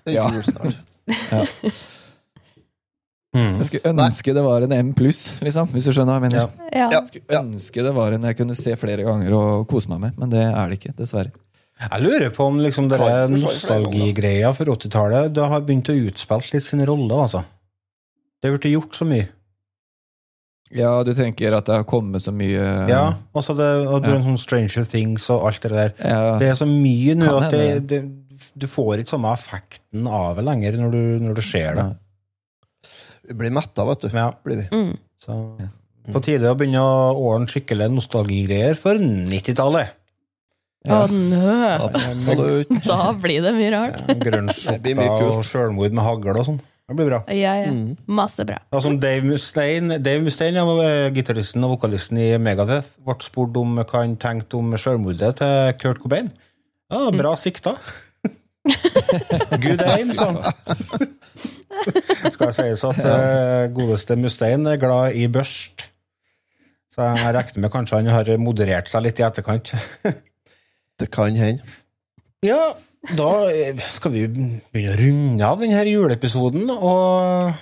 [0.04, 0.28] Det er Ja.
[0.30, 0.78] jul snart.
[1.30, 1.42] Ja.
[3.30, 3.60] Mm.
[3.60, 6.38] Jeg skulle ønske det var en M pluss, liksom, hvis du skjønner hva jeg mener.
[6.40, 6.70] Ja.
[6.74, 6.88] Ja.
[6.96, 10.16] Jeg skulle ønske det var en jeg kunne se flere ganger og kose meg med,
[10.18, 11.30] men det er det ikke, dessverre.
[11.80, 16.52] Jeg lurer på om liksom du flere nostalgigreia for 80-tallet det har begynt å utspille
[16.52, 17.40] litt sin rolle, altså.
[18.40, 19.28] Det har blitt gjort så mye.
[20.70, 23.02] Ja, du tenker at det har kommet så mye Ja,
[23.34, 24.20] også det, og er Ja.
[24.22, 25.94] sånn Stranger Things og alt det der.
[25.98, 26.38] Ja.
[26.38, 28.00] Det er så mye nå at det, det,
[28.54, 31.88] du får ikke samme effekten av det lenger når du, når du ser det.
[33.30, 34.08] Vi blir metta, vet du.
[34.14, 34.68] Ja, Blir vi.
[34.70, 34.96] Mm.
[35.22, 35.40] så
[36.10, 39.96] på tide å begynne å ordne skikkelig nostalgigreier for 90-tallet.
[40.88, 41.76] Å, nø!
[41.90, 42.70] Absolutt.
[42.88, 44.00] Da blir det mye rart.
[44.06, 45.40] Ja, Grønnsjokka Det blir mye kult.
[45.42, 46.60] og sjølmord med hagl og sånn.
[46.90, 47.18] Det blir bra.
[47.30, 47.70] Ja, ja.
[47.70, 47.92] Mm.
[48.10, 48.56] Masse bra.
[48.74, 54.00] Altså, Dave Mustaine, Dave Mustaine ja, gitaristen og vokalisten i Megadeth, ble spurt om hva
[54.00, 56.32] han tenkte om sjølmordet til Kurt Cobain.
[56.90, 57.76] Ja, bra sikta.
[59.62, 60.40] Good aim, sånn.
[62.34, 65.86] Skal sies at uh, godeste Mustaine er glad i børst.
[66.90, 69.70] Så jeg regner med kanskje han har moderert seg litt i etterkant.
[71.00, 71.64] Det kan hende.
[72.44, 72.74] Ja,
[73.16, 77.54] da eh, skal vi begynne å runde av denne juleepisoden, og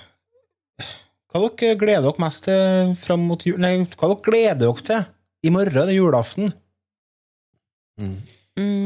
[1.29, 3.59] hva dere gleder dere mest til fram mot jul...
[3.61, 6.51] Nei, hva dere gleder dere til i morgen, det er julaften?
[8.01, 8.17] Mm.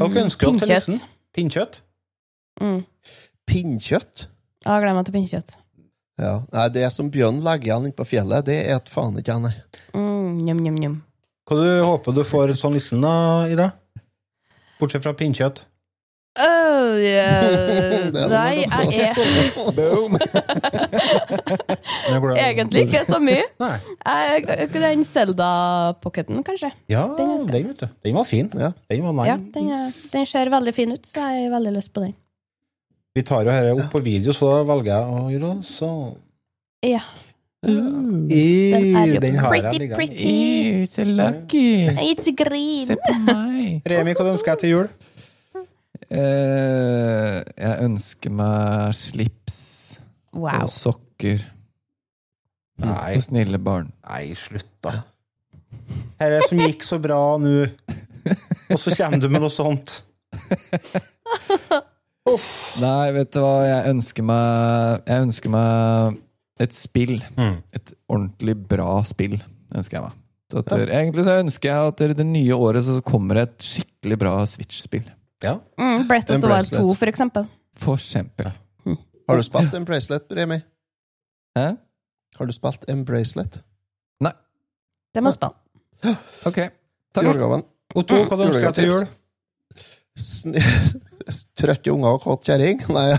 [0.01, 0.99] Hva dere ønsker dere til listen?
[0.99, 1.12] nissen?
[1.34, 1.82] Pinnkjøtt?
[2.62, 2.82] Mm.
[3.49, 4.28] Pinnkjøtt?
[4.66, 5.56] Ja, gleder meg til pinnkjøtt.
[6.22, 6.36] Ja.
[6.54, 9.45] Nei, det som Bjørn legger igjen inne på fjellet, det er et faen ikke jeg,
[9.47, 9.56] nei.
[9.97, 10.99] Mm, njum, njum, njum.
[11.49, 13.16] Hva du håper du får til nissen, da,
[13.51, 13.72] Ida?
[14.84, 15.63] Bortsett fra pinnkjøtt.
[16.34, 18.10] Oh, yeah.
[18.10, 20.15] Nei, jeg er Boom!
[22.34, 23.43] Egentlig ikke så mye.
[23.61, 23.76] Nei.
[24.01, 26.72] Jeg, den Zelda-pocketen, kanskje.
[26.89, 27.88] Ja, Den den, vet du.
[28.01, 28.49] Den var fin.
[28.57, 28.72] Ja.
[28.89, 29.30] Den var nice.
[29.30, 29.85] Ja, den, er,
[30.15, 32.18] den ser veldig fin ut, så jeg har veldig lyst på den.
[33.14, 36.18] Vi tar jo dette opp på video, så da velger jeg å gjøre det sånn.
[36.89, 37.03] Ja.
[37.64, 39.95] I, Den er jo den har jeg pretty, liggende.
[39.95, 40.27] pretty.
[40.27, 41.88] Ew, so lucky!
[42.11, 42.85] It's green.
[42.90, 43.81] Se på meg!
[43.88, 44.88] Remi, hva ønsker jeg til jul?
[46.14, 49.60] Uh, jeg ønsker meg slips
[50.34, 50.64] Wow.
[50.65, 51.40] og sokker.
[52.84, 53.15] Nei.
[53.15, 53.91] Og snille barn.
[54.10, 54.91] Nei, slutt, da.
[56.19, 57.53] Dette som gikk så bra nå,
[58.73, 59.90] og så kommer du med noe sånt.
[62.81, 66.15] Nei, vet du hva, jeg ønsker meg Jeg ønsker meg
[66.65, 67.18] et spill.
[67.38, 67.57] Mm.
[67.76, 69.38] Et ordentlig bra spill,
[69.76, 70.19] ønsker jeg meg.
[70.52, 74.35] Så at, Egentlig så ønsker jeg at det nye året så kommer et skikkelig bra
[74.49, 75.07] Switch-spill.
[75.44, 75.57] Ja.
[75.80, 76.81] Mm, Breath of the Wild bracelet.
[76.81, 77.48] 2, for eksempel.
[77.80, 78.52] For eksempel.
[79.30, 80.60] Har du spilt en bracelet, Remi?
[81.57, 81.68] Hæ?
[82.38, 83.61] Har du spilt en bracelet?
[84.22, 84.34] Nei.
[85.15, 85.53] Det må spille.
[86.49, 86.57] Ok.
[87.15, 87.26] Takk.
[87.26, 87.64] Julegaven?
[87.95, 89.06] Otto, hva du ønsker jeg til jul?
[91.60, 92.82] Trøtte unger og kåt kjerring?
[92.95, 93.10] Nei.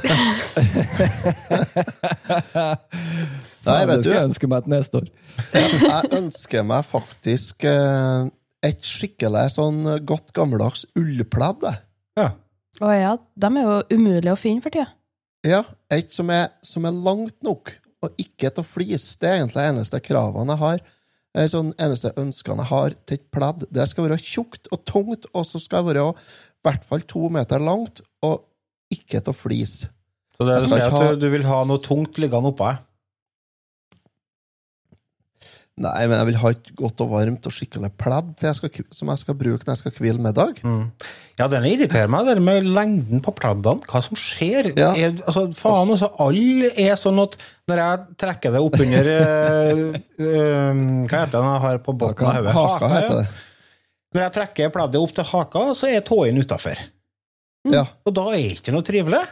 [3.64, 5.06] Nei, vet vet det du skal jeg ønske meg til neste år.
[5.54, 8.26] Jeg ønsker meg faktisk eh,
[8.64, 11.64] et skikkelig sånn godt gammeldags ullpledd.
[12.18, 12.28] Ja.
[12.82, 14.90] Å ja, de er jo umulig å finne for tida.
[15.44, 15.62] Ja,
[15.92, 17.74] et som er, som er langt nok,
[18.04, 19.10] og ikke til flis.
[19.20, 20.84] Det er egentlig det eneste kravene jeg har.
[21.34, 23.66] Er sånn eneste ønskene jeg har til et pledd.
[23.74, 26.12] Det skal være tjukt og tungt, og så skal det være
[26.64, 28.40] i hvert fall to meter langt, og
[28.94, 29.92] ikke til å flise.
[30.34, 32.82] Så det du sier ikke at du, vil ha noe tungt liggende oppå deg?
[35.74, 39.08] Nei, men jeg vil ha et godt og varmt og skikkelig pledd jeg skal, som
[39.10, 40.60] jeg skal bruke når jeg skal hvile middag.
[41.34, 43.82] Ja, den irriterer meg, det med lengden på pleddene.
[43.90, 44.70] Hva som skjer?
[44.78, 44.92] Ja.
[44.94, 47.34] Er, altså, faen, altså, alle er sånn at
[47.66, 49.82] når jeg trekker det oppunder uh,
[51.10, 52.54] Hva heter den jeg har på båten av hodet?
[52.60, 53.26] Haka heter det.
[54.14, 56.78] Når jeg trekker pleddet opp til haka, så er tåen utafor.
[57.72, 57.86] Ja.
[58.06, 59.22] Og da er det ikke noe trivelig.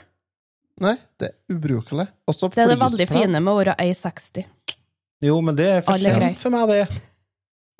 [0.83, 2.09] Nei, det er ubrukelig.
[2.27, 4.49] Også Det er det veldig fine med å være 1,60.
[5.23, 7.03] Jo, men det er for sent for meg, det.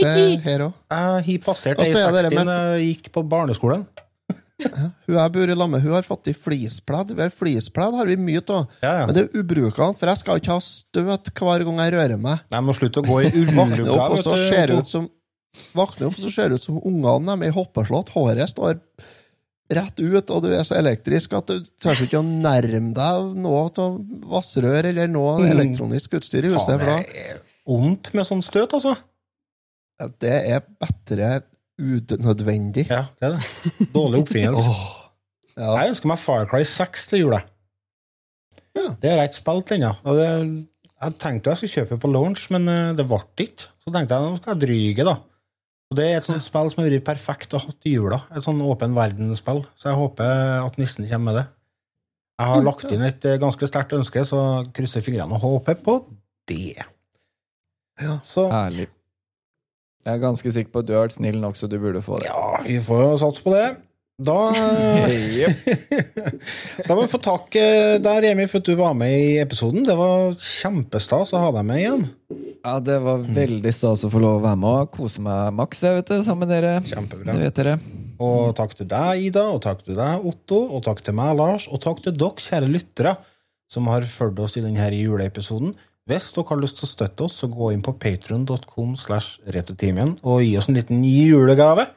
[0.03, 0.79] Det er her òg.
[0.93, 3.85] Jeg har passert Og så er det det 1,60 da jeg gikk på barneskolen.
[4.63, 7.11] Hun jeg bor i lag med, hun har fått i flispledd.
[7.17, 8.69] Vi har vi mye av.
[8.85, 9.07] Ja, ja.
[9.09, 12.45] Men det er ubrukelig, for jeg skal ikke ha støt hver gang jeg rører meg.
[12.53, 13.33] Nei, må slutte å gå i
[13.91, 15.11] opp, og så ser det ut som
[15.77, 18.13] Våkner opp, så ser det ut som ungene er i hoppeslott.
[18.15, 18.79] Håret står
[19.73, 23.63] rett ut, og du er så elektrisk at du tør ikke å nærme deg noe
[23.71, 23.95] av
[24.33, 25.51] vassrør eller noe Mm.
[25.55, 26.81] elektronisk utstyr i huset.
[26.81, 28.97] Faen, det er vondt med sånn støt, altså.
[30.21, 31.43] det er bedre
[31.81, 32.89] unødvendig.
[32.91, 33.89] Ja, det er det.
[33.95, 34.75] Dårlig oppfinnelse.
[35.53, 35.75] Ja.
[35.83, 37.35] Jeg ønsker meg Far Cry 6 til jul.
[37.37, 38.87] Ja.
[39.03, 39.91] Det har jeg ikke spilt ennå.
[40.09, 43.67] Jeg tenkte jeg skulle kjøpe på launch, men eh, det ble ikke.
[43.85, 45.15] Så tenkte jeg nå skal jeg dryge, da.
[45.93, 48.23] Og Det er et sånt spill som har vært perfekt å ha til jula.
[48.33, 49.61] Et sånn åpen verdensspill.
[49.77, 51.43] Så jeg håper at nissen kommer med det.
[52.41, 54.41] Jeg har lagt inn et eh, ganske sterkt ønske, så
[54.73, 55.99] krysser fingrene og håper på
[56.49, 56.81] det.
[58.01, 58.17] Ja.
[58.25, 58.89] Så Herlig.
[60.03, 62.19] Jeg er ganske sikker på at du har vært snill nok, så du burde få
[62.19, 62.33] det.
[62.33, 63.67] ja, vi får jo satse på det.
[64.23, 64.53] Da
[66.87, 69.85] Da må vi få takk eh, der, Remi, for at du var med i episoden.
[69.87, 72.05] Det var kjempestas å ha deg med igjen.
[72.63, 75.83] Ja, det var veldig stas å få lov å være med og kose meg maks
[75.83, 76.73] jeg vet det, sammen med dere.
[76.87, 77.35] Kjempebra.
[77.35, 77.75] Det vet dere.
[78.23, 81.67] Og takk til deg, Ida, og takk til deg, Otto, og takk til meg, Lars,
[81.67, 83.17] og takk til dere, kjære lyttere,
[83.73, 85.75] som har fulgt oss i denne juleepisoden.
[86.11, 90.17] Hvis dere har lyst til å støtte oss, så gå inn på patron.com slash rettetimen
[90.23, 91.89] og gi oss en liten julegave.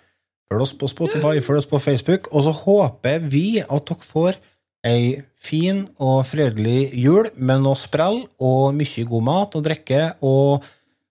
[0.52, 4.38] Følg oss på Spotify, følg oss på Facebook, og så håper vi at dere får
[4.86, 10.66] ei fin og fredelig jul med noe sprell og mye god mat og drikke og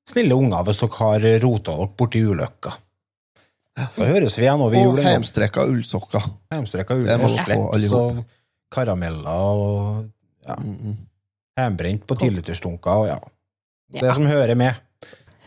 [0.07, 2.77] snille unger hvis dere har rota dere borti ulykka.
[3.97, 4.99] Så høres vi igjen over Og jul.
[5.03, 6.29] en heimstrekka ullsokker.
[6.55, 7.17] Heimstreka Det
[7.59, 8.21] og og
[8.71, 10.05] karameller og
[10.47, 10.95] ja, Mm,
[11.59, 13.19] hjemmebrent på tidligturstunker og ja.
[13.95, 14.75] Det som hører med.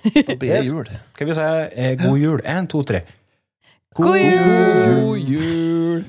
[0.04, 0.88] Da blir det jul.
[1.16, 2.42] Skal vi si eh, god jul?
[2.44, 3.02] Én, to, tre.
[3.98, 5.02] God jul!
[5.02, 6.03] God jul!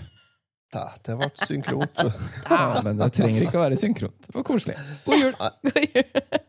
[0.69, 2.03] Da, det ble synkront.
[2.51, 4.19] Ja, men det trenger ikke å være synkront.
[4.27, 4.75] Det var koselig.
[5.07, 5.33] God jul!
[5.71, 6.43] God jul!